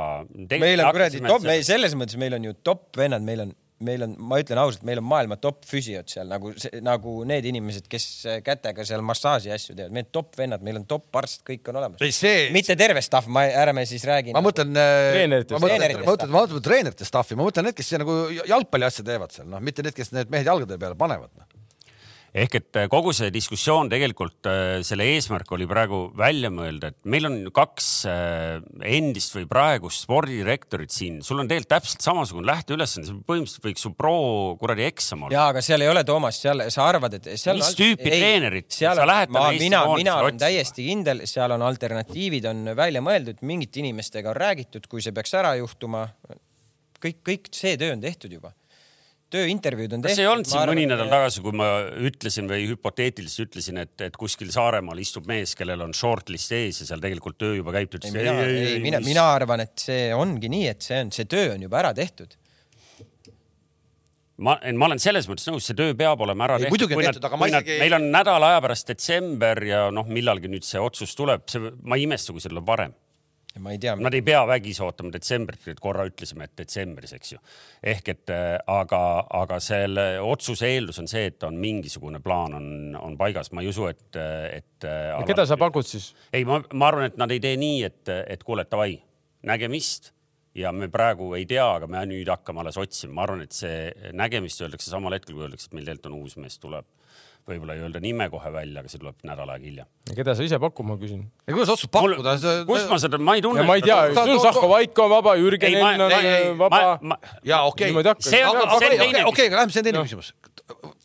[0.57, 4.05] meil on kuradi top, me selles mõttes meil on ju top vennad, meil on meil
[4.07, 6.53] on, ma ütlen ausalt, meil on maailma top füsiod seal nagu,
[6.84, 8.07] nagu need inimesed, kes
[8.47, 11.80] kätega seal massaaži asju teevad, meil on top vennad, meil on top arst, kõik on
[11.80, 12.05] olemas.
[12.14, 14.34] see, mitte terve staff, ma, ärme siis räägi.
[14.36, 14.86] ma mõtlen, ma
[15.16, 15.59] Treeneritest.
[15.59, 16.07] mõtlen, Treeneritest.
[16.07, 19.51] ma mõtlen, ma mõtlen treenerite staff'i, ma mõtlen need, kes nagu jalgpalli asja teevad seal,
[19.51, 21.49] noh, mitte need, kes need mehed jalgade peale panevad no..
[22.35, 26.99] Ehk et äh, kogu see diskussioon tegelikult äh, selle eesmärk oli praegu välja mõelda, et
[27.07, 28.57] meil on kaks äh,
[28.91, 33.93] endist või praegust spordidirektorit siin, sul on tegelikult täpselt samasugune lähteülesanne, see põhimõtteliselt võiks su
[33.95, 34.16] pro
[34.61, 35.37] kuradi eksam olla.
[35.37, 38.99] ja aga seal ei ole, Toomas, seal sa arvad, et seal Mis tüüpi treenerit seal
[38.99, 40.47] sa lähed ma, täna Eesti mina, koondise mina olen otsima?
[40.49, 45.39] täiesti kindel, seal on alternatiivid on välja mõeldud, mingite inimestega on räägitud, kui see peaks
[45.39, 46.09] ära juhtuma.
[46.99, 48.51] kõik, kõik see töö on tehtud juba.
[49.35, 50.22] Tööintervjuud on kas tehtud.
[50.24, 51.68] ei olnud siin mõni nädal tagasi, kui ma
[52.11, 56.89] ütlesin või hüpoteetiliselt ütlesin, et, et kuskil Saaremaal istub mees, kellel on shortlist ees ja
[56.93, 60.09] seal tegelikult töö juba käib, ta ei, ütles mina, ei, mina, mina arvan, et see
[60.16, 62.35] ongi nii, et see on, see töö on juba ära tehtud.
[64.45, 66.91] ma, ma olen selles mõttes nõus, see töö peab olema ära Ei, tehtud.
[66.97, 70.82] on tehtud, aga isegi- meil on nädala aja pärast detsember ja noh, millalgi nüüd see
[70.82, 72.95] otsus tuleb, see, ma ei imesta, kui see tuleb varem.
[73.62, 77.34] Ma ei tea, Nad ei pea vägisi ootama detsembrit, et korra ütlesime, et detsembris, eks
[77.34, 77.42] ju.
[77.92, 79.02] ehk et äh, aga,
[79.42, 82.66] aga selle otsuse eeldus on see, et on mingisugune plaan on,
[83.00, 84.88] on paigas, ma ei usu, et, et.
[85.28, 86.12] keda sa pakud siis?
[86.32, 88.98] ei, ma, ma arvan, et nad ei tee nii, et, et kuule, davai,
[89.46, 90.14] nägemist
[90.55, 94.11] ja me praegu ei tea, aga me nüüd hakkame alles otsima, ma arvan, et see
[94.16, 96.86] nägemist öeldakse samal hetkel, kui öeldakse, et meil tegelikult on uus mees tuleb.
[97.49, 99.88] Võib-olla ei öelda nime kohe välja, aga see tuleb nädal aega hiljem.
[100.16, 101.26] keda sa ise pakud, ma küsin.
[101.47, 102.36] ja kuidas otsust pakkuda?
[102.68, 103.61] kus ma seda, ma ei tunne.
[103.61, 106.80] ja ma ei tea, ta- Zahko Vaiko on vaba, Jürgen Enn on ei, ei, vaba.
[107.45, 110.07] ja okei on- on okei, teine okei, okei, aga lähme, see on teine Noh.
[110.09, 110.32] küsimus.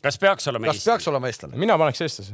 [0.02, 1.56] kas peaks olema kas peaks olema eestlane?
[1.60, 2.32] mina paneks eestlase.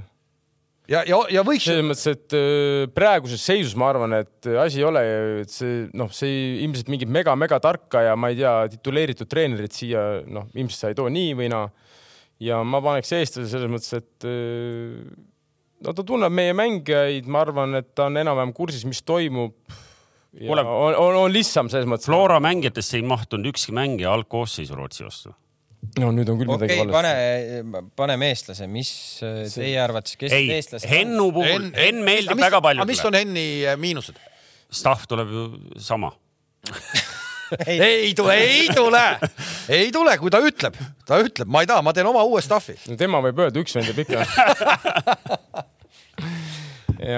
[0.89, 4.85] ja, ja, ja võiks selles mõttes, et öö, praeguses seisus ma arvan, et asi ei
[4.87, 5.03] ole,
[5.43, 9.75] et see noh, see ei- ilmselt mingit mega-mega tarka ja ma ei tea, tituleeritud treenerit
[9.75, 11.67] siia noh, ilmselt sa ei too nii või naa.
[12.43, 15.01] Ja ma paneks eestlase selles mõttes, et öö,
[15.84, 19.57] no ta tunneb meie mängijaid, ma arvan, et ta on enam-vähem kursis, mis toimub.
[20.37, 22.11] Kuule- on, on, on lihtsam selles mõttes.
[22.11, 25.32] Flora mängijatesse ei mahtunud ükski mängija algkoosseisu Rootsi vastu.
[26.01, 27.61] no nüüd on küll midagi okei, valesti.
[27.62, 28.91] pane, paneme eestlase, mis
[29.24, 33.16] äh, teie arvates, kes ei need, eestlased Hennu puhul, Henn meeldib väga aga mis on
[33.16, 34.18] Henni äh, miinused?
[34.76, 35.47] Staff tuleb ju
[35.80, 36.11] sama.
[37.67, 39.05] ei, ei tule, ei tule,
[39.69, 40.77] ei tule, kui ta ütleb,
[41.07, 42.77] ta ütleb, ma ei taha, ma teen oma uue stuff'i.
[42.99, 44.17] tema võib öelda, üks vend jääb ikka.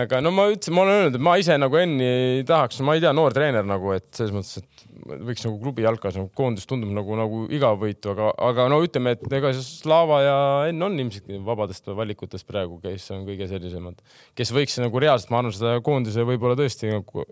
[0.03, 2.97] aga no ma ütlesin, ma olen öelnud, et ma ise nagu Enni ei tahaks, ma
[2.97, 6.67] ei tea, noor treener nagu, et selles mõttes, et võiks nagu klubi jalkas nagu koondis
[6.69, 10.37] tundub nagu, nagu igavõitu, aga, aga no ütleme, et ega see Slava ja
[10.69, 14.03] Enn on ilmselt vabadest valikutest praegu, kes on kõige sellisemad,
[14.39, 17.27] kes võiks nagu reaalselt, ma arvan, seda koondise võib-olla tõesti nagu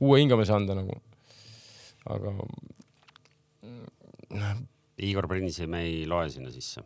[0.00, 1.00] uue hingamise anda nagu.
[2.08, 2.32] Aga
[5.00, 6.84] Igor Prinsi me ei loe sinna sisse.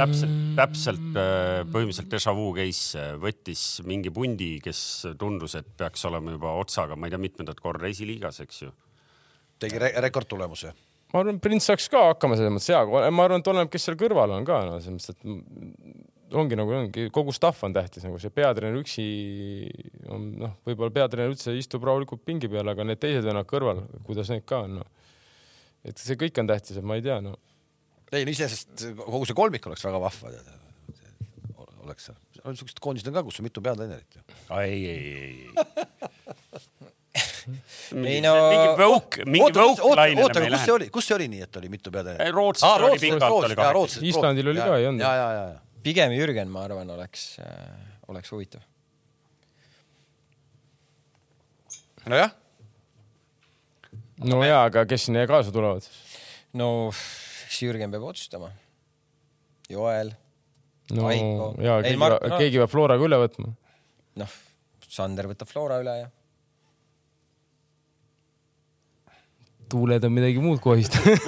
[0.00, 4.80] täpselt, täpselt äh, põhimõtteliselt déjà vu case, võttis mingi pundi, kes
[5.20, 8.72] tundus, et peaks olema juba otsaga, ma ei tea, mitmendat korda esiliigas, eks ju.
[9.62, 10.74] tegi re rekordtulemuse.
[11.14, 13.98] ma arvan, Prints saaks ka hakkama selles mõttes hea, ma arvan, et oleneb, kes seal
[14.00, 18.18] kõrval on ka, no selles mõttes, et ongi nagu ongi, kogu staff on tähtis nagu
[18.22, 19.04] see peatreener üksi
[20.12, 24.30] on noh, võib-olla peatreener üldse istub rahulikult pingi peal, aga need teised vennad kõrval, kuidas
[24.32, 24.88] need ka on no..
[25.86, 27.36] et see kõik on tähtis, et ma ei tea, no
[28.14, 30.32] ei no iseenesest kogu see kolmik oleks väga vahva.
[31.86, 34.24] oleks seal, on siuksed koondised on ka, kus on mitu peatreenerit ju.
[34.58, 35.68] ei, ei, ei, ei.
[38.00, 40.76] Ei no- mingi võuk, mingi võuk lainele oota, me ei kus see lähe.
[40.76, 42.34] oli, kus see oli nii, et oli mitu peatreenerit?
[42.36, 44.06] Rootsis oli pikalt, oli kaheksa.
[44.12, 45.06] Islandil oli ka, ei olnud?
[45.06, 45.69] ja, ja, ja, ja.
[45.84, 47.38] Pigem Jürgen, ma arvan, oleks,
[48.08, 48.66] oleks huvitav.
[52.08, 52.30] nojah,
[54.24, 55.84] no jaa, aga kes sinna kaasa tulevad
[56.56, 58.48] no eks Jürgen peab otsustama.
[59.70, 60.14] Joel,
[60.96, 61.50] no Aiko.
[61.62, 62.38] jaa, Ei, keegi, Marko, no.
[62.40, 63.52] keegi peab Floraga üle võtma.
[64.22, 64.38] noh,
[64.88, 66.08] Sander võtab Flora üle ja
[69.70, 71.14] tuuled on midagi muud kohistanud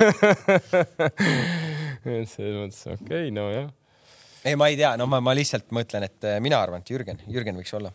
[2.03, 3.69] et selles mõttes okei okay,, nojah.
[4.45, 7.23] ei, ma ei tea, no ma, ma lihtsalt mõtlen, et äh, mina arvan, et Jürgen,
[7.31, 7.93] Jürgen võiks olla.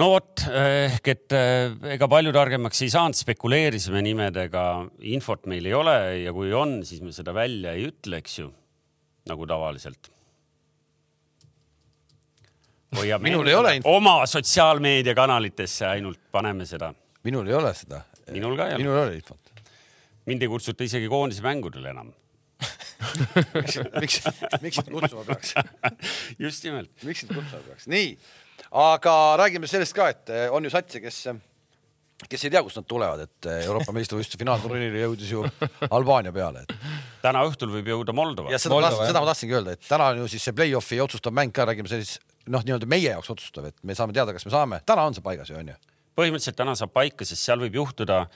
[0.00, 4.64] no vot ehk et eh, ega palju targemaks ei saanud, spekuleerisime nimedega,
[5.12, 8.48] infot meil ei ole ja kui on, siis me seda välja ei ütle, eks ju,
[9.30, 10.12] nagu tavaliselt.
[12.96, 13.92] hoiame Minul ei ole infot.
[13.96, 16.92] oma sotsiaalmeediakanalitesse ainult paneme seda.
[17.24, 18.04] minul ei ole seda.
[18.30, 18.84] Minul ka ei ole.
[18.84, 19.49] minul ei ole infot.
[20.30, 22.12] Mind ei kutsuta isegi koondise mängudele enam.
[24.00, 24.20] miks,
[24.60, 25.54] miks sind kutsuma peaks?
[26.38, 26.90] just nimelt.
[27.06, 27.88] miks sind kutsuma peaks?
[27.90, 28.10] nii,
[28.82, 31.20] aga räägime sellest ka, et eh, on ju satse, kes,
[32.26, 35.44] kes ei tea, kust nad tulevad, et eh, Euroopa meistrivõistluste finaalturniiri jõudis ju
[35.96, 36.90] Albaania peale, et
[37.24, 40.10] täna õhtul võib jõuda Moldova ja seda, Moldova, Moldova, seda ma tahtsingi öelda, et täna
[40.12, 42.20] on ju siis see play-off'i otsustav mäng ka, räägime sellist
[42.50, 45.24] noh, nii-öelda meie jaoks otsustav, et me saame teada, kas me saame, täna on see
[45.24, 45.76] paigas ju onju.
[46.18, 48.26] põhimõtteliselt täna saab paika, sest seal võib juhtuda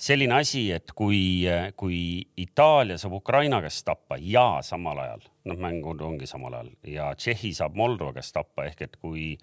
[0.00, 1.44] selline asi, et kui,
[1.76, 1.98] kui
[2.40, 6.70] Itaalia saab Ukraina käest tappa ja samal ajal, noh, mängud ongi samal ajal.
[6.88, 9.34] Ja Tšehhi saab Moldova käest tappa ehk et kui,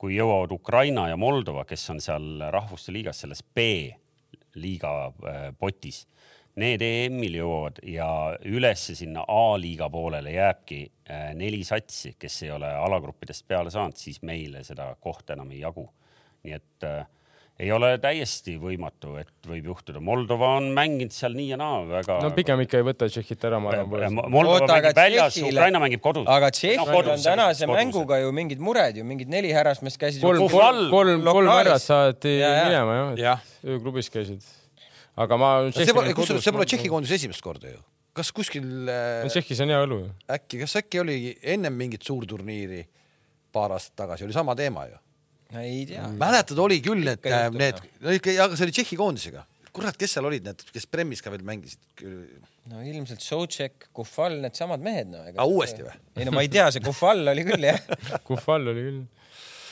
[0.00, 6.04] kui jõuavad Ukraina ja Moldova, kes on seal rahvuste liigas selles B-liiga äh, potis,
[6.60, 8.08] need EM-il jõuavad ja
[8.46, 10.80] ülesse sinna A-liiga poolele jääbki
[11.10, 15.62] äh, neli satsi, kes ei ole alagruppidest peale saanud, siis meile seda kohta enam ei
[15.62, 15.86] jagu.
[16.44, 17.06] Nii et äh,
[17.62, 20.00] ei ole täiesti võimatu, et võib juhtuda.
[20.02, 22.16] Moldova on mänginud seal nii ja naa väga.
[22.24, 24.16] no pigem ikka ei võta Tšehhit ära, ma arvan.
[24.16, 26.26] Moldova Oota, aga mängib väljas, Ukraina mängib kodus.
[26.34, 30.90] aga Tšehhil on tänase mänguga ju mingid mured ju, mingid neli härrasmeest käisid kolm, kolm,
[30.90, 32.64] kolm, kolm härrast saati Ja, ja.
[32.66, 33.46] minema jah Jah.,
[33.76, 34.42] ööklubis käisid.
[35.14, 35.52] aga ma.
[35.70, 37.78] see pole, kusjuures see pole Tšehhi koondis esimest korda ju.
[38.18, 40.10] kas kuskil äh, Tšehhis on hea õlu ju.
[40.40, 41.18] äkki, kas äkki oli
[41.54, 42.82] ennem mingit suurturniiri
[43.54, 44.98] paar aastat tagasi, oli sama teema ju?
[45.60, 46.06] Ei tea.
[46.18, 47.84] mäletad, oli küll need Ikka, juhtub, need,
[48.34, 49.44] aga see oli Tšehhi koondisega.
[49.74, 51.80] kurat, kes seal olid need, kes Premis ka veel mängisid?
[52.70, 55.24] no ilmselt Sotšek, Kufal, needsamad mehed no.
[55.34, 55.94] Aa, uuesti või?
[56.16, 57.80] ei no ma ei tea, see Kufal oli küll jah.
[58.28, 59.00] Kufal oli küll.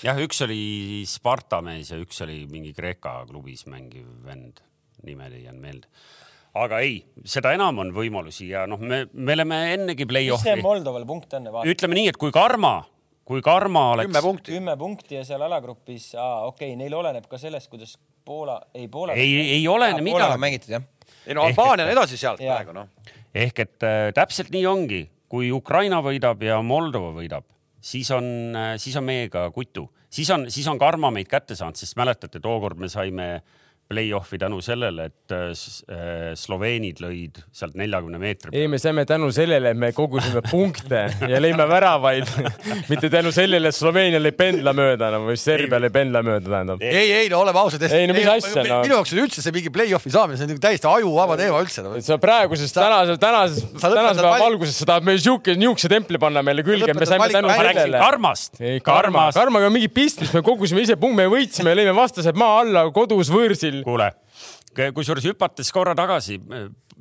[0.04, 0.62] jah, üks oli
[1.08, 4.60] Sparta mees ja üks oli mingi Kreeka klubis mängiv vend,
[5.06, 5.88] nime ei jäänud meelde.
[6.62, 10.58] aga ei, seda enam on võimalusi ja noh, me, me oleme ennegi mis see play-off'i,
[10.60, 11.48] Moldoval punkt on?
[11.64, 12.82] ütleme nii, et kui Karma,
[13.24, 14.52] kui Karma oleks kümme punkti.
[14.56, 18.88] kümme punkti ja seal alagrupis, aa okei okay,, neil oleneb ka sellest, kuidas Poola, ei
[18.88, 19.16] Poola.
[19.18, 20.40] ei, ei olene Poolaga midagi.
[20.40, 20.84] mängitud jah.
[21.26, 22.56] ei no Albaania on edasi sealt Jaa.
[22.56, 22.90] praegu noh.
[23.34, 27.46] ehk et äh, täpselt nii ongi, kui Ukraina võidab ja Moldova võidab,
[27.80, 31.96] siis on, siis on meiega kutu, siis on, siis on karma meid kätte saanud, sest
[31.98, 33.28] mäletate, tookord me saime
[33.90, 35.50] play-off'i tänu sellele, et äh,
[35.92, 41.04] äh, sloveenid lõid sealt neljakümne meetri ei, me saime tänu sellele, et me kogusime punkte
[41.28, 42.30] ja lõime väravaid,
[42.92, 46.84] mitte tänu sellele, et Sloveenia lõi pendla mööda enam või Serbia lõi pendla mööda, tähendab.
[46.86, 47.84] ei, ei no oleme ausad.
[47.88, 48.80] Ei, no mis asja, no.
[48.86, 51.84] minu jaoks on üldse see mingi play-off'i saamine, see on nagu täiesti ajuvaba teema üldse
[51.84, 51.94] no..
[52.04, 56.64] sa praeguses, tänases, tänases, tänase päeva valguses sa tahad meil sihuke, niisuguse templi panna meile
[56.66, 58.00] külge, me saime tänu sellele.
[58.02, 58.60] karmast.
[58.60, 62.60] ei, karma, karmaga on mingi pistmist, me kogusime ise punkte, me võitsime, lõime vastased maa
[62.62, 63.71] alla kodus võõrsil.
[63.86, 64.08] kuule,
[64.96, 66.38] kusjuures hüpates korra tagasi,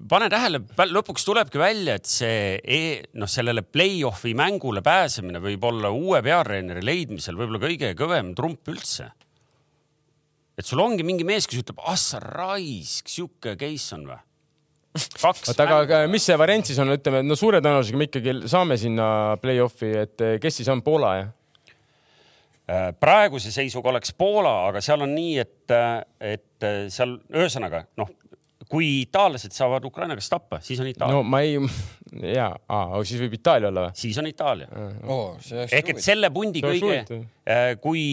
[0.09, 0.61] pane tähele,
[0.91, 2.82] lõpuks tulebki välja, et see e
[3.19, 9.11] noh, sellele play-off'i mängule pääsemine võib olla uue peatreeneri leidmisel võib-olla kõige kõvem trump üldse.
[10.57, 14.19] et sul ongi mingi mees, kes ütleb, ah sa raisk, sihuke case on või?
[14.91, 18.78] oota, aga aga mis see variant siis on, ütleme, no suure tõenäosusega me ikkagi saame
[18.80, 21.30] sinna play-off'i, et kes siis on Poola ja?
[22.72, 25.74] Äh, praeguse seisuga oleks Poola, aga seal on nii, et,
[26.24, 28.11] et seal ühesõnaga noh,
[28.72, 31.17] kui itaallased saavad Ukraina käest tappa, siis on Itaalia.
[31.17, 31.57] No ma ei,
[32.38, 32.53] jaa,
[33.03, 33.97] siis võib Itaalia olla või?
[33.99, 34.69] siis on Itaalia.
[35.03, 37.03] oleks ehk et selle pundi kõige
[37.84, 38.05] kui,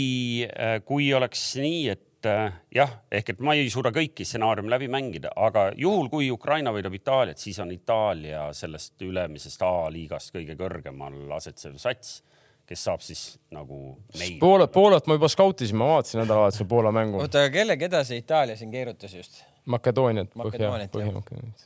[0.88, 5.30] kui oleks nii, et äh, jah, ehk et ma ei suuda kõiki stsenaariume läbi mängida,
[5.36, 11.78] aga juhul, kui Ukraina võidab Itaaliat, siis on Itaalia sellest ülemisest A-liigast kõige kõrgemal asetsev
[11.78, 12.24] sats,
[12.68, 13.22] kes saab siis
[13.54, 13.78] nagu
[14.18, 14.36] meid.
[14.42, 17.22] Poolat, Poolat ma juba skautisin, ma vaatasin nädalavahetusel Poola mängu.
[17.24, 19.40] oota, aga kelle, keda see Itaalia siin keerutas just?
[19.68, 20.92] Makedooniat, Põhja, Makedooniat.
[20.92, 21.64] Põhja-Makedooniat.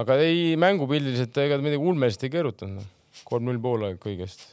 [0.00, 2.88] aga ei, mängupildiliselt ega midagi ulmeliselt ei keerutanud.
[3.28, 4.46] kolm-null Poola kõigest.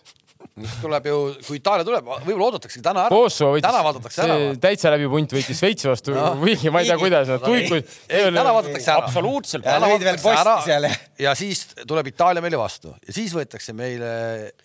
[0.82, 3.14] Tuleb ju, kui Itaalia tuleb, võib-olla oodataksegi täna ära.
[3.14, 4.38] Kosovo võitis täna, vaadatakse ära.
[4.62, 7.70] täitsa läbi punt võitis Šveitsi vastu No, kuigi ma ei tea, kuidas nad ei,
[8.10, 9.06] täna vaadatakse ära.
[9.06, 9.66] absoluutselt.
[9.66, 14.12] Ja täna vaadatakse ära ja siis tuleb Itaalia meile vastu ja siis võetakse meile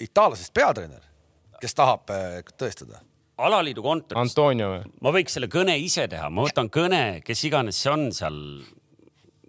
[0.03, 1.03] itaallasest peatreener,
[1.61, 3.03] kes tahab äh, tõestada.
[3.43, 4.85] alaliidu kontoris, Antonio või?
[5.05, 8.39] ma võiks selle kõne ise teha, ma võtan kõne, kes iganes see on seal.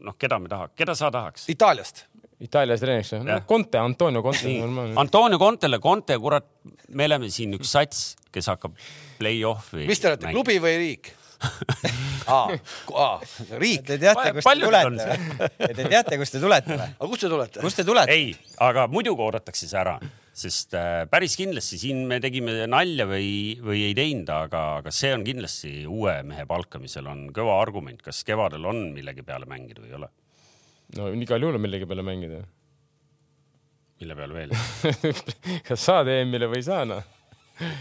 [0.03, 1.47] noh, keda me tahaks, keda sa tahaks?
[1.51, 2.05] Itaaliast.
[2.43, 3.39] Itaalias treeniks või?
[3.47, 4.53] Conte, Antonio Conte.
[4.99, 6.47] Antonio Contele, Conte, kurat,
[6.91, 8.75] me oleme siin üks sats, kes hakkab
[9.19, 9.85] play-off'i.
[9.87, 11.13] mis te olete, klubi või riik?
[12.31, 12.55] aa,
[12.95, 13.13] aa,
[13.59, 13.83] riik.
[13.87, 15.17] Te teate, kust te tulete?
[15.59, 16.89] Te teate, kust te tulete või?
[16.89, 17.63] aga kust te tulete?
[17.63, 18.15] kust te tulete?
[18.15, 18.29] ei,
[18.63, 19.97] aga muidugi oodatakse see ära,
[20.43, 23.29] sest äh, päris kindlasti siin me tegime nalja või,
[23.63, 28.23] või ei teinud, aga, aga see on kindlasti uue mehe palkamisel on kõva argument, kas
[28.27, 30.11] kevadel on millegi peale mängida või ei ole.
[30.99, 32.43] No igal juhul on millegi peale mängida.
[34.03, 34.55] mille peale veel?
[35.67, 37.03] kas saad EM-ile või ei saa noh?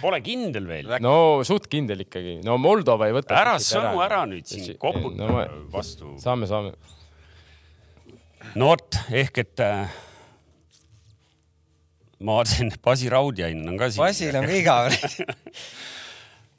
[0.03, 0.91] Pole kindel veel.
[1.03, 1.15] no
[1.49, 2.39] suht kindel ikkagi.
[2.45, 3.39] no Moldova ei võta.
[3.41, 5.47] ära sõnu ära nüüd siin, koputa no, ma...
[5.73, 6.13] vastu.
[6.21, 6.75] saame, saame.
[8.53, 9.97] no vot, ehk et äh,
[12.23, 14.05] ma vaatasin, Basi Raudjain on ka siin.
[14.05, 14.93] Basil on ka igav.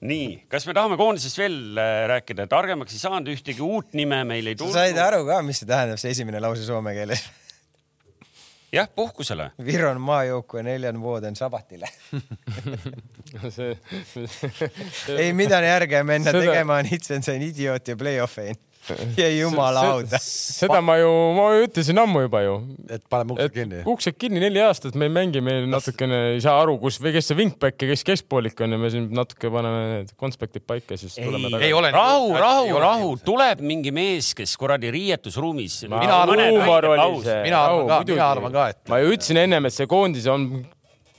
[0.03, 4.49] nii, kas me tahame koondisest veel äh, rääkida, targemaks ei saanud, ühtegi uut nime meil
[4.51, 4.75] ei sa tulnud.
[4.75, 7.23] said aru ka, mis see tähendab, see esimene lause soome keeles?
[8.73, 9.51] jah, puhkusele.
[9.65, 11.89] Viron maajoukue neljän vuoden sabatile.
[13.55, 13.77] see,
[15.17, 18.59] ei midagi järge minna Seda- tegema, on itse on idioot ja play-off'ein.
[19.21, 20.19] ja jumala auda.
[20.19, 22.55] seda ma ju, ma ütlesin ammu juba ju,
[22.91, 23.79] et paneme uksed kinni.
[23.93, 27.29] uksed kinni neli aastat, me ei mängi, me natukene ei saa aru, kus või kes
[27.31, 31.15] see wingback ja kes keskpoolik on ja me siin natuke paneme need konspektid paika, siis
[31.19, 31.73] tuleme ei tagasi.
[31.79, 35.81] ole nii- rahu, rahu, rahu tuleb mingi mees, kes kuradi riietusruumis.
[35.87, 36.41] Mina arvan-.
[37.43, 40.49] Mina arvan ka- mina arvan ka, et- ma ju ütlesin ennem, et see koondis on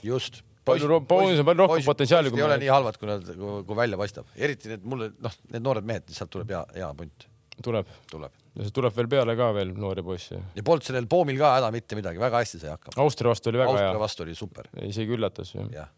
[0.04, 0.42] just.
[0.64, 3.26] Palju poiss on palju rohkem potentsiaali, ei ole nii halvad, kui nad,
[3.68, 7.26] kui välja paistab, eriti need mulle, noh, need noored mehed, sealt tuleb hea, hea punt,
[7.62, 8.32] tuleb tuleb.
[8.54, 10.40] ja see tuleb veel peale ka veel noori poisse.
[10.56, 12.96] ja polnud sellel Poomil ka häda mitte midagi, väga hästi sai hakkama.
[13.04, 15.66] Austria vastu oli väga Austria hea, vastu oli super, isegi üllatas ju.
[15.74, 15.90] jah.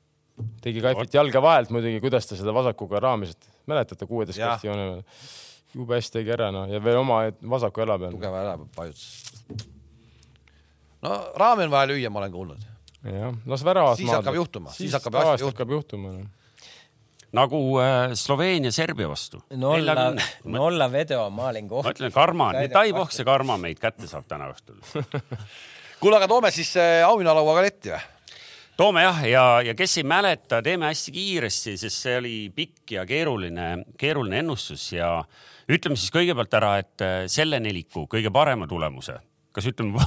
[0.64, 4.86] tegi kaifit jalge vahelt muidugi, kuidas ta seda vasakuga raamis, et mäletate kuueteist kasti joone
[4.92, 5.26] peal.
[5.76, 7.24] jube hästi tegi ära noh, ja veel oma
[7.56, 8.16] vasaku jala peal.
[8.16, 9.04] tugeva ära vajutas.
[11.04, 12.72] no raami on vaja lüüa, ma olen kuulnud.
[13.04, 15.56] jah, las väravas Siis hakkab juhtuma, siis hakkab tavaliselt juhtuma.
[15.56, 16.16] hakkab juhtuma.
[16.20, 16.34] noh.
[17.34, 19.42] Nagu äh, Sloveenia Serbia vastu.
[19.56, 20.12] nolla,
[20.44, 24.50] nolla vedo, ma olin ma ütlen, Karma, Tai Pohk see Karma meid kätte saab täna
[24.52, 24.78] õhtul.
[26.00, 28.04] kuule, aga toome siis äh, auhinnalaua kaletti või?
[28.76, 33.06] toome jah, ja, ja kes ei mäleta, teeme hästi kiiresti, sest see oli pikk ja
[33.08, 35.10] keeruline, keeruline ennustus ja
[35.72, 39.18] ütleme siis kõigepealt ära, et äh, selle neliku kõige parema tulemuse,
[39.56, 40.04] kas ütleme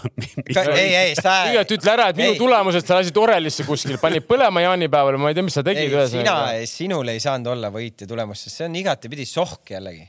[0.77, 1.39] ei, ei, sa.
[1.47, 2.39] kõigepealt ütle ära, et minu Ei.
[2.39, 6.05] tulemused sa lasid Orelisse kuskil, panid põlema jaanipäeval, ma ei tea, mis sa tegid ei,
[6.11, 6.37] sina,
[6.69, 10.05] sinul ei saanud olla võitja tulemust, sest see on igatepidi sohk jällegi.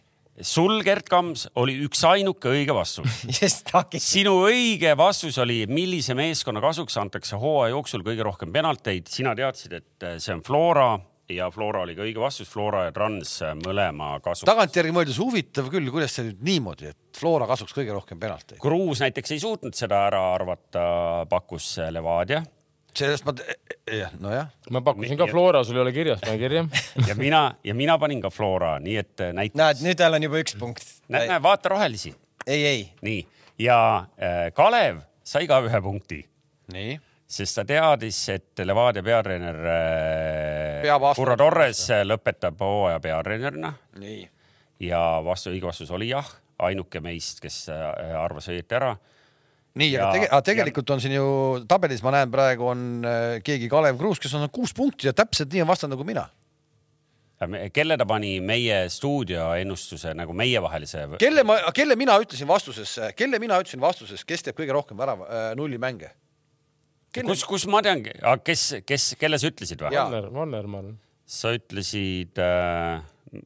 [0.47, 3.23] sul, Gerd Kams, oli üksainuke õige vastus.
[3.41, 4.05] sest takis.
[4.13, 9.09] sinu õige vastus oli, millise meeskonna kasuks antakse hooaja jooksul kõige rohkem penalteid.
[9.09, 10.93] sina teadsid, et äh, see on Flora
[11.31, 14.49] ja Flora oli ka õige vastus, Flora ja Trans mõlema kasuks.
[14.49, 18.61] tagantjärgi mõeldes huvitav küll, kuidas see nüüd niimoodi, et Flora kasuks kõige rohkem penalteid.
[18.63, 20.87] Kruus näiteks ei suutnud seda ära arvata,
[21.31, 22.43] pakkus Levadia
[22.97, 23.35] sellest ma,
[23.87, 24.49] jah, nojah.
[24.75, 26.65] ma pakkusin ka Flora, sul ei ole kirjas, pane kirja.
[27.09, 30.27] ja mina ja mina panin ka Flora, nii et äh, näit-, näed, nüüd tal on
[30.27, 30.83] juba üks punkt.
[31.09, 32.13] näe, näe, vaata rohelisi,
[32.47, 33.21] ei, ei, nii
[33.61, 33.79] ja
[34.17, 36.23] äh, Kalev sai ka ühe punkti,
[36.75, 36.99] nii.
[37.31, 43.71] Sest ta teadis, et Levadia peatreener äh, Peab aasta- Urro Torres äh, lõpetab hooaja peatreenerina
[44.81, 46.27] ja vastu, õige vastus oli jah,
[46.67, 48.95] ainuke meist, kes äh, arvas õieti ära
[49.79, 51.27] nii, Ja- aga tege, aga tegelikult on siin ju
[51.71, 55.53] tabelis, ma näen praegu on äh, keegi Kalev Kruus, kes on kuus punkti ja täpselt
[55.55, 56.27] nii on vastanud nagu mina.
[57.73, 61.07] kelle ta pani meie stuudio ennustuse nagu meievahelise?
[61.23, 65.25] kelle ma, kelle mina ütlesin vastuses, kelle mina ütlesin vastuses, kes teeb kõige rohkem värava
[65.31, 66.11] äh,, nullimänge?
[67.15, 68.03] kus, kus ma tean,
[68.47, 69.95] kes, kes, kelle sa ütlesid või?
[69.97, 70.97] Valner, Valner, ma arvan.
[71.27, 73.03] sa ütlesid äh,,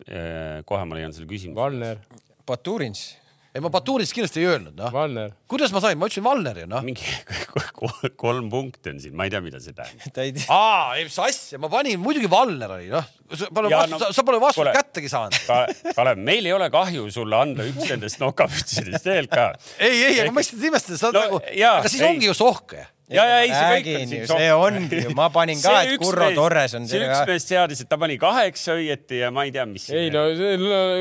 [0.09, 1.59] äh, kohe ma leian selle küsimuse.
[1.59, 2.01] Valner,
[2.49, 3.07] Baturins.
[3.55, 4.93] ei, ma Baturist kindlasti ei öelnud, noh.
[4.95, 5.35] Valner.
[5.51, 6.85] kuidas ma sain, ma ütlesin Valneri, noh.
[6.85, 7.09] mingi
[8.21, 10.47] kolm punkti on siin, ma ei tea, mida see tähendab.
[10.55, 13.07] aa, ei mis asja, ma panin, muidugi Valner oli, noh.
[13.35, 14.75] sa pole vastust no- sa pole vastust kuule.
[14.77, 15.39] kättegi saanud.
[15.49, 15.61] Ka,
[15.99, 19.53] Kalev, meil ei ole kahju sulle anda üks nendest nokapütsidest veel ka.
[19.79, 21.45] ei, ei, aga ma lihtsalt imestasin, sa oled No, nagu,
[21.79, 22.09] aga siis ei.
[22.13, 22.77] ongi ju sohk.
[23.13, 26.31] ja, ja ei, see kõik on siin see ongi ju, ma panin ka, et Kurro
[26.37, 29.67] Torres on see üks mees teadis, et ta pani kaheksa õieti ja ma ei tea,
[29.69, 29.85] mis.
[29.93, 30.23] ei no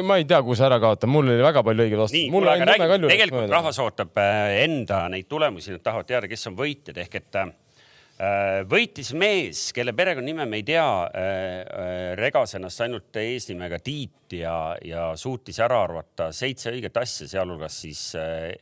[0.03, 3.07] ma ei tea, kuhu see ära kaotab, mul oli väga palju õigeid vastuseid.
[3.13, 6.99] tegelikult rahvas ootab äh, enda neid tulemusi, nad tahavad teada, kes on võitjad.
[7.03, 13.80] Ehk et äh, võitis mees, kelle perekonnanime me ei tea äh,, regas ennast ainult eesnimega
[13.84, 18.53] Tiit ja, ja suutis ära arvata seitse õiget asja, sealhulgas siis äh,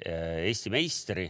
[0.47, 1.29] Eesti meistri.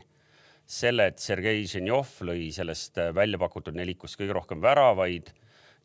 [0.71, 5.33] Selle, et Sergei Ženjov lõi sellest äh, välja pakutud nelikust kõige rohkem väravaid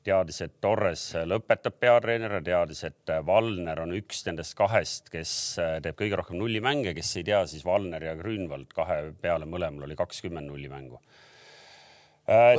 [0.07, 5.33] teadis, et Torres lõpetab peatreener ja teadis, et Valner on üks nendest kahest, kes
[5.63, 9.89] äh, teeb kõige rohkem nullimänge, kes ei tea, siis Valner ja Grünwald kahe peale mõlemal
[9.89, 11.01] oli kakskümmend nullimängu.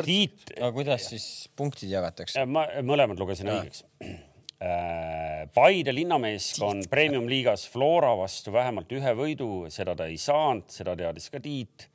[0.07, 1.25] Tiit, aga kuidas siis
[1.59, 2.45] punktid jagatakse?
[2.47, 3.83] ma mõlemad lugesin õigeks.
[5.53, 11.41] Paide linnameeskond premium-liigas Flora vastu vähemalt ühe võidu, seda ta ei saanud, seda teadis ka
[11.43, 11.89] Tiit.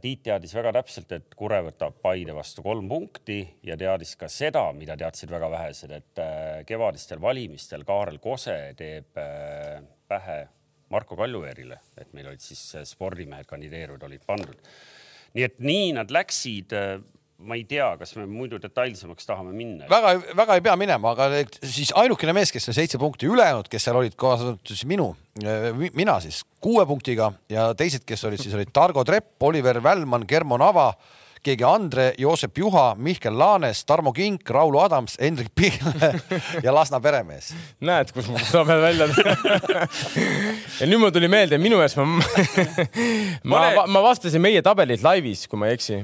[0.00, 4.62] Tiit teadis väga täpselt, et Kure võtab Paide vastu kolm punkti ja teadis ka seda,
[4.72, 10.38] mida teadsid väga vähesed, et äh, kevadistel valimistel Kaarel Kose teeb äh, pähe
[10.88, 14.72] Marko Kaljuveerile, et meil olid siis äh, spordimehed kandideerivad olid pandud.
[15.36, 16.72] nii et nii nad läksid.
[17.38, 19.86] Ma ei tea, kas me muidu detailsemaks tahame minna.
[19.90, 23.86] väga, väga ei pea minema, aga siis ainukene mees, kes sai seitse punkti, ülejäänud, kes
[23.86, 25.12] seal olid, kaasa arvatud siis minu,
[25.94, 30.58] mina siis kuue punktiga ja teised, kes olid siis olid Targo Trepp, Oliver Välman, Germo
[30.58, 30.90] Nava,
[31.46, 35.78] keegi Andre, Joosep Juha, Mihkel Laanes, Tarmo Kink, Rauno Adams, Hendrik Pihl
[36.66, 37.52] ja Lasna peremees.
[37.78, 39.06] näed, kus ma tabel välja
[40.80, 42.08] ja nüüd mul tuli meelde, minu eest ma,
[43.54, 46.02] ma Pole-, ma vastasin meie tabelit laivis, kui ma ei eksi.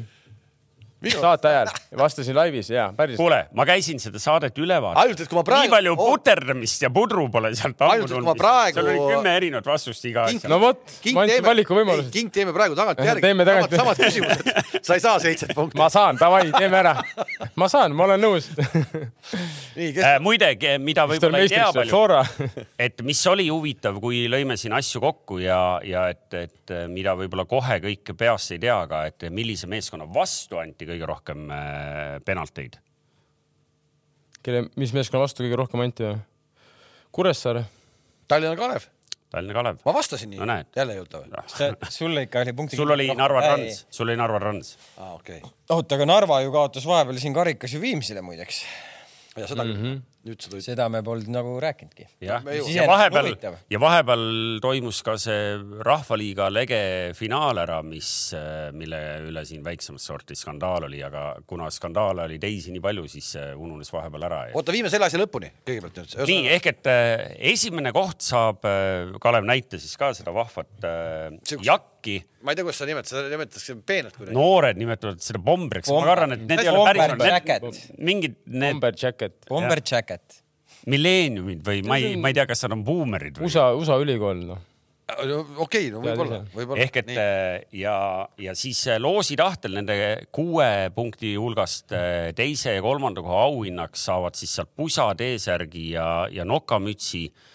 [1.13, 3.17] Saate ajal vastasin laivis ja päris.
[3.17, 5.05] kuule, ma käisin seda saadet üle vaatamas.
[5.05, 8.81] ainult, et kui ma praegu nii palju puterdamist ja pudru pole sealt kui ma praegu-
[8.81, 12.11] seal oli kümme erinevat vastust iga asja no vot, King ma andsin teeme, valikuvõimaluse.
[12.15, 13.25] King teeme praegu tagantjärgi.
[13.25, 14.51] Teeme tagant- samad küsimused,
[14.81, 15.79] sa ei saa seitset punkti.
[15.81, 16.95] ma saan, davai, teeme ära.
[17.57, 18.49] ma saan, ma olen nõus.
[19.77, 20.19] äh,.
[20.25, 22.03] muide, mida võib-olla ei tea palju,
[22.79, 27.47] et mis oli huvitav, kui lõime siin asju kokku ja, ja et, et mida võib-olla
[27.49, 32.79] kohe kõike peast ei tea, aga et millise meeskonna vastu anti kõige rohkem äh, penalteid.
[34.43, 36.19] kelle, mis meeskonna vastu kõige rohkem anti või?
[37.15, 37.65] Kuressaare.
[38.29, 38.87] Tallinna Kalev,
[39.31, 39.83] Tallinna Kalev.
[39.85, 41.91] ma vastasin nii No jälle ei jõuta või?
[41.91, 42.77] sul ikka oli punkti.
[42.77, 44.77] sul oli Narva Trans, sul oli Narva Trans.
[44.97, 45.51] aa, okei okay..
[45.71, 48.65] oota, aga Narva ju kaotas vahepeal siin karikas ju Viimsile muideks.
[49.37, 49.85] ja seda küll mm.
[49.85, 50.03] -hmm.
[50.25, 50.65] Nüüd sa tulid.
[50.65, 52.07] seda me polnud nagu rääkinudki.
[52.25, 53.31] jah, ja vahepeal
[53.71, 54.25] ja vahepeal
[54.65, 56.81] toimus ka see Rahvaliiga lege
[57.19, 58.09] finaal ära, mis,
[58.77, 63.35] mille üle siin väiksemat sorti skandaal oli, aga kuna skandaale oli teisi nii palju, siis
[63.55, 64.41] ununes vahepeal ära.
[64.57, 66.33] oota, viime selle asja lõpuni kõigepealt nüüd.
[66.33, 68.65] nii ehk et äh, esimene koht saab,
[69.21, 72.17] Kalev näita siis ka seda vahvat äh, Sihukest- jakki.
[72.45, 74.45] ma ei tea, kuidas sa nimetad, seda nimetatakse peenelt kuidagi no..
[74.45, 76.13] noored nimetavad seda bombriks, ma Bomber.
[76.15, 79.37] arvan, et need ei ole päris, mingid need Bomber Jacket.
[79.49, 80.14] Bomber Jacket.
[80.91, 83.49] Milleeniumid või ma ei, ma ei tea, kas nad on buumerid või.
[83.49, 84.61] USA, USA ülikool, noh.
[85.65, 86.83] okei, no võib-olla, võib-olla.
[86.85, 87.97] ehk et äh, ja,
[88.41, 89.97] ja siis äh, loosi tahtel nende
[90.35, 96.09] kuue punkti hulgast äh, teise ja kolmanda koha auhinnaks saavad siis sealt pusa, T-särgi ja,
[96.33, 97.51] ja nokamütsi äh,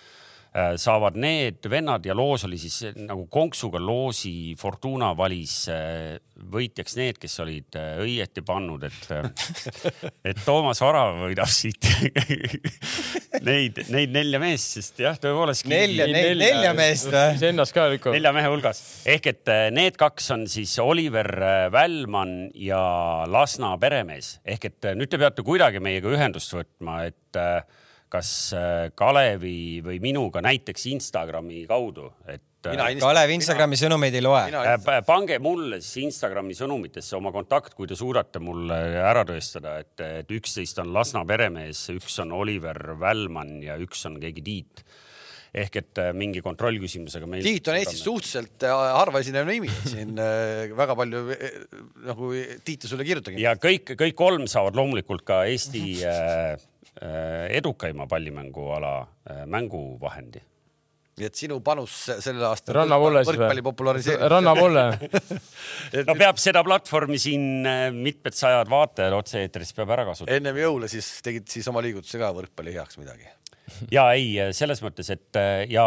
[0.82, 6.18] saavad need vennad ja loos oli siis nagu konksuga loosi Fortuna valis äh,
[6.54, 9.10] võitjaks need, kes olid äh, õieti pannud, et,
[10.32, 11.84] et Toomas Varav võidab siit
[13.50, 15.68] neid, neid nelja meest, sest jah, tõepoolest.
[15.70, 17.36] Nelja- Nel- nelja meest või?
[17.38, 18.16] iseennast ka lükkab.
[18.16, 22.82] nelja mehe hulgas ehk et äh, need kaks on siis Oliver äh, Välman ja
[23.30, 27.62] Lasna peremees ehk et äh, nüüd te peate kuidagi meiega ühendust võtma, et äh,
[28.12, 34.24] kas äh, Kalevi või minuga näiteks Instagrami kaudu, et äh, mina Kalev Instagrami sõnumeid ei
[34.26, 34.46] loe.
[34.50, 39.78] mina äh, pange mulle siis Instagrami sõnumitesse oma kontakt, kui te suudate mulle ära tõestada,
[39.84, 39.94] et,
[40.24, 44.84] et üksteist on Lasna peremees, üks on Oliver Välman ja üks on keegi Tiit
[45.50, 47.42] ehk et mingi kontrollküsimusega meil.
[47.42, 50.14] Tiit on Eestis suhteliselt harva esinev nimi, siin
[50.78, 51.24] väga palju
[52.06, 52.34] nagu
[52.66, 53.42] Tiitu sulle ei kirjutagi.
[53.42, 55.86] ja kõik, kõik kolm saavad loomulikult ka Eesti
[57.02, 60.42] edukaima pallimänguala äh, mänguvahendi.
[61.20, 64.30] nii et sinu panus se- sellel aastal võrkpalli populariseerimisel.
[64.32, 64.84] rannavolle.
[66.08, 70.38] no peab seda platvormi siin äh, mitmed sajad vaatajad otse-eetris peab ära kasutama.
[70.38, 73.28] ennem jõule siis tegid siis oma liigutuse ka võrkpalli heaks midagi.
[73.92, 75.86] ja ei, selles mõttes, et äh, ja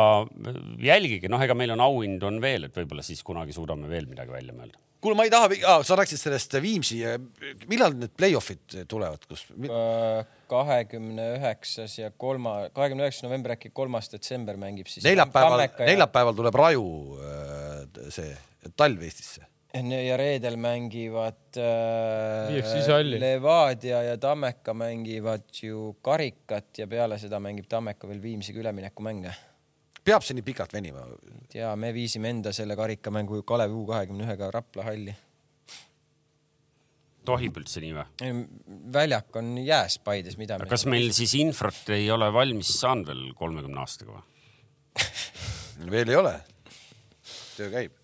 [0.85, 4.33] jälgige, noh, ega meil on auhindu on veel, et võib-olla siis kunagi suudame veel midagi
[4.33, 4.81] välja mõelda.
[5.03, 7.01] kuule, ma ei taha ah,, sa rääkisid sellest Viimsi,
[7.71, 9.45] millal need play-off'id tulevad, kus?
[10.53, 15.05] kahekümne üheksas ja kolma, kahekümne üheksas november äkki kolmas detsember mängib siis.
[15.07, 16.85] neljapäeval, neljapäeval tuleb Raju
[17.19, 18.35] äh, see
[18.79, 19.47] talv Eestisse.
[19.73, 23.15] ja reedel mängivad äh.
[23.19, 29.33] Levadia ja Tammeka mängivad ju karikat ja peale seda mängib Tammeka veel Viimsiga üleminekumänge.
[30.05, 31.05] Peab see nii pikalt venima?
[31.55, 35.15] ja me viisime enda selle karikamängu Kalevi U kahekümne ühega Rapla halli.
[37.29, 38.45] tohib üldse nii või?
[38.95, 40.69] väljak on jääs Paides, mida me.
[40.71, 44.25] kas meil siis infrat ei ole valmis saanud veel kolmekümne aastaga või?
[45.95, 46.37] veel ei ole.
[47.57, 47.99] töö käib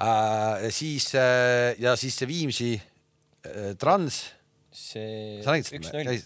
[0.00, 0.68] äh,.
[0.74, 4.22] siis äh, ja siis see Viimsi äh, Trans,
[4.72, 6.16] see sa nägid seda?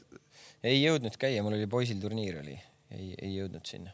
[0.62, 2.54] ei jõudnud käia, mul oli poisil turniir oli,
[2.94, 3.90] ei, ei jõudnud sinna.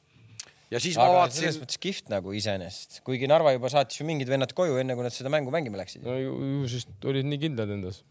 [0.72, 4.06] Ja siis ma aga vaatasin selles, mõttes kihvt nagu iseenesest, kuigi Narva juba saatis ju
[4.08, 6.04] mingid vennad koju, enne kui nad seda mängu mängima läksid.
[6.04, 8.02] no ju, ju siis olid nii kindlad endas.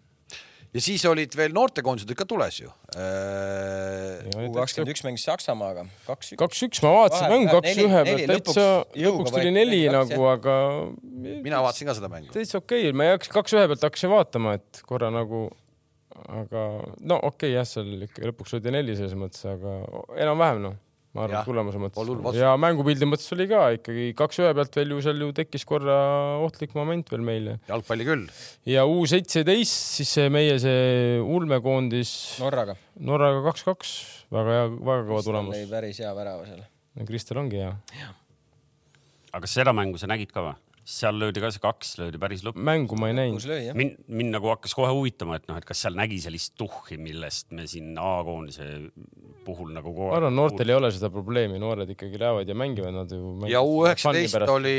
[0.74, 4.26] ja siis olid veel noortekoondised ikka tules ju äh,.
[4.48, 6.40] U kakskümmend üks mängis Saksamaaga, kaks-üks.
[6.42, 8.66] kaks-üks ma vaatasin mängu, kaks-ühe pealt täitsa,
[8.98, 10.58] jõuga lõpuks tuli neli kaks, nagu, aga
[11.46, 12.34] mina vaatasin ka seda mängu.
[12.34, 15.46] täitsa okei okay., ma ei hakka kaks-ühe pealt hakkasin vaatama, et korra nagu,
[16.42, 16.66] aga
[17.06, 19.80] no okei okay, jah, seal ikka lõpuks oli neli selles mõttes, aga
[20.26, 20.78] enam-vähem noh,
[21.18, 25.24] ma arvan tulemuse mõttes ja mängupildi mõttes oli ka ikkagi kaks-ühe pealt veel ju seal
[25.26, 25.98] ju tekkis korra
[26.46, 28.28] ohtlik moment veel meile jalgpalli küll.
[28.70, 32.14] ja U seitseteist, siis see meie see ulmekoondis
[32.44, 32.78] Norraga.
[33.08, 33.96] Norraga kaks-kaks,
[34.34, 35.66] väga hea, väga kõva tulemus.
[35.72, 36.64] päris hea värava seal.
[37.10, 37.74] Kristel ongi hea.
[39.34, 40.56] aga kas seda mängu sa nägid ka või?
[40.88, 42.64] Seal löödi ka see kaks löödi päris lõppu.
[42.64, 43.44] mängu ma ei näinud
[43.76, 47.52] mind, mind nagu hakkas kohe huvitama, et noh, et kas seal nägi sellist tuhhi, millest
[47.56, 48.70] me siin A-koondise
[49.48, 52.96] puhul nagu kogu ma arvan, noortel ei ole seda probleemi, noored ikkagi lähevad ja mängivad
[52.96, 53.36] nad ju.
[53.52, 54.78] ja U üheksateist oli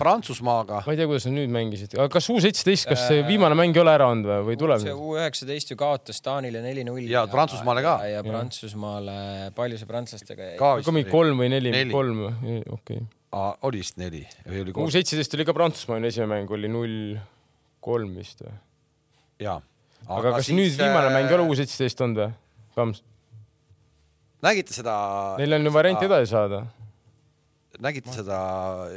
[0.00, 0.80] Prantsusmaaga.
[0.86, 3.76] ma ei tea, kuidas nad nüüd mängisid, aga kas U seitseteist, kas see viimane mäng
[3.76, 4.96] ei ole ära olnud või, või tuleb see?
[4.96, 7.04] U üheksateist ju kaotas Taanile neli-null.
[7.10, 7.98] Ja Prantsusmaale ka.
[8.08, 9.20] ja Prantsusmaale,
[9.56, 10.58] palju see prantslastega jäi?
[10.58, 12.30] ka mingi kolm või neli, kolm,
[12.80, 13.04] okei.
[13.30, 14.90] Oli vist neli või oli kolm?
[14.94, 16.96] seitseteist oli ka Prantsusmaa esimene mäng oli null
[17.84, 18.56] kolm vist või?
[19.46, 19.60] jaa.
[20.08, 22.34] aga kas nüüd viimane mäng ei ole U seitseteist olnud või?
[22.74, 23.02] Kams,
[24.46, 24.98] nägite seda,
[25.40, 26.64] neil on ju variant edasi saada.
[27.80, 28.36] nägite seda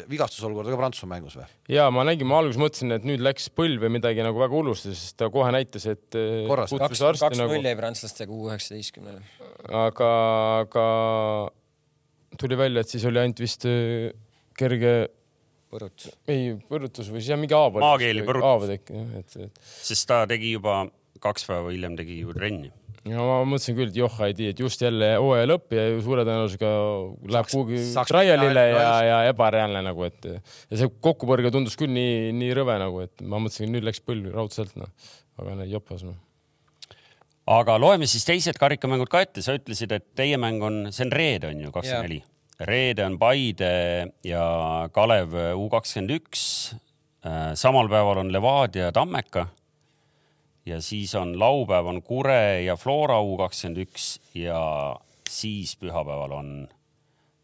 [0.09, 1.47] vigastusolukorda ka Prantsusmaa mängus või?
[1.77, 4.97] ja ma nägin, ma alguses mõtlesin, et nüüd läks põlv või midagi nagu väga hullusti,
[4.97, 6.73] sest ta kohe näitas, et eh, Korras.
[6.73, 9.21] kaks-null nagu, jäi prantslastega U üheksateistkümnele.
[9.69, 10.15] aga,
[10.63, 10.87] aga
[12.39, 14.11] tuli välja, et siis oli ainult vist eh,
[14.57, 14.93] kerge,
[15.73, 16.07] põrut.
[16.29, 17.81] ei põrutus või siis jah, mingi haava.
[17.83, 18.73] Maakeeli põrutus.
[18.75, 20.83] et, et sest ta tegi juba
[21.23, 22.71] kaks päeva hiljem tegi ju trenni.
[23.07, 26.23] ja ma mõtlesin küll, et joh, ei tea, et just jälle hooaja lõpp ja suure
[26.27, 26.73] tõenäosusega
[27.35, 32.53] läheb kuhugi trial'ile ja ja ebareaalne nagu, et ja see kokkupõrge tundus küll nii, nii
[32.59, 34.91] rõve nagu, et ma mõtlesin, nüüd läks põlv raudselt noh,
[35.39, 36.19] aga näed jopas noh.
[37.49, 41.11] Aga loeme siis teised karikamängud ka ette, sa ütlesid, et teie mäng on, see on
[41.15, 42.21] reede on ju, kakskümmend neli.
[42.69, 43.73] reede on Paide
[44.23, 44.45] ja
[44.93, 46.45] Kalev U kakskümmend üks.
[47.55, 49.47] samal päeval on Levadia ja Tammeka.
[50.65, 54.95] ja siis on laupäev on Kure ja Flora U kakskümmend üks ja
[55.29, 56.67] siis pühapäeval on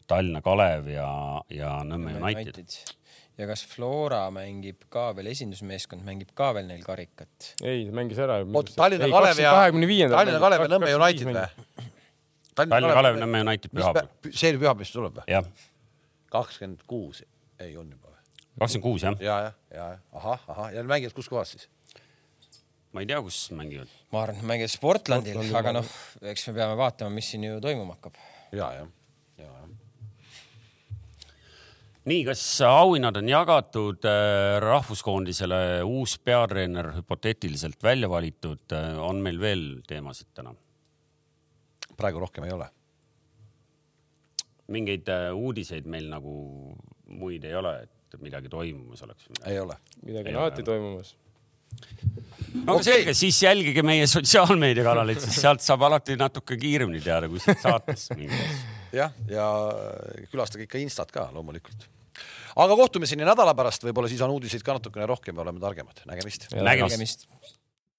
[0.06, 2.96] Tallinna Kalev ja, ja Nõmme United.
[3.40, 7.52] Ja kas Flora mängib ka veel, esindusmeeskond mängib ka veel neil karikat?
[7.62, 8.40] ei, ta mängis ära.
[8.44, 9.54] oota, Tallinna Kalev ja,
[10.12, 11.88] Tallinna Kalev ja Nõmme United või?
[12.60, 14.30] Tallinna Kalev, Nõmme United pühapäeval.
[14.30, 15.26] see oli pühapäev, mis tuleb või?
[15.30, 15.50] jah,
[16.34, 17.24] kakskümmend kuus,
[17.62, 18.22] ei on juba või?
[18.62, 19.18] kakskümmend kuus jah.
[19.24, 21.68] ja, ja, ja, ahah, ahah ja mängivad kus kohas siis?
[22.92, 23.98] ma ei tea, kus mängivad.
[24.12, 25.98] ma arvan, et mängivad Sportlandil, Sportlandil, aga noh,
[26.34, 28.20] eks me peame vaatama, mis siin ju toimuma hakkab.
[28.52, 28.96] ja, jah.
[32.08, 38.72] nii, kas auhinnad on jagatud äh, rahvuskoondisele, uus peatreener hüpoteetiliselt välja valitud,
[39.04, 40.54] on meil veel teemasid täna?
[42.00, 42.68] praegu rohkem ei ole.
[44.70, 46.34] mingeid äh, uudiseid meil nagu
[47.10, 49.28] muid ei ole, et midagi toimumas oleks?
[49.44, 49.76] ei ole.
[50.06, 51.14] midagi Ei on alati toimumas.
[52.64, 57.42] no aga selge, siis jälgige meie sotsiaalmeediakanaleid, siis sealt saab alati natuke kiiremini teada, kui
[57.42, 58.79] siit saatest mingeid asju.
[58.92, 59.46] jah, ja
[60.32, 61.86] külastage ikka Instat ka loomulikult.
[62.56, 66.02] aga kohtumiseni nädala pärast, võib-olla siis on uudiseid ka natukene rohkem ja oleme targemad.
[66.06, 66.50] nägemist.
[66.54, 66.96] nägemist.
[66.96, 67.59] nägemist.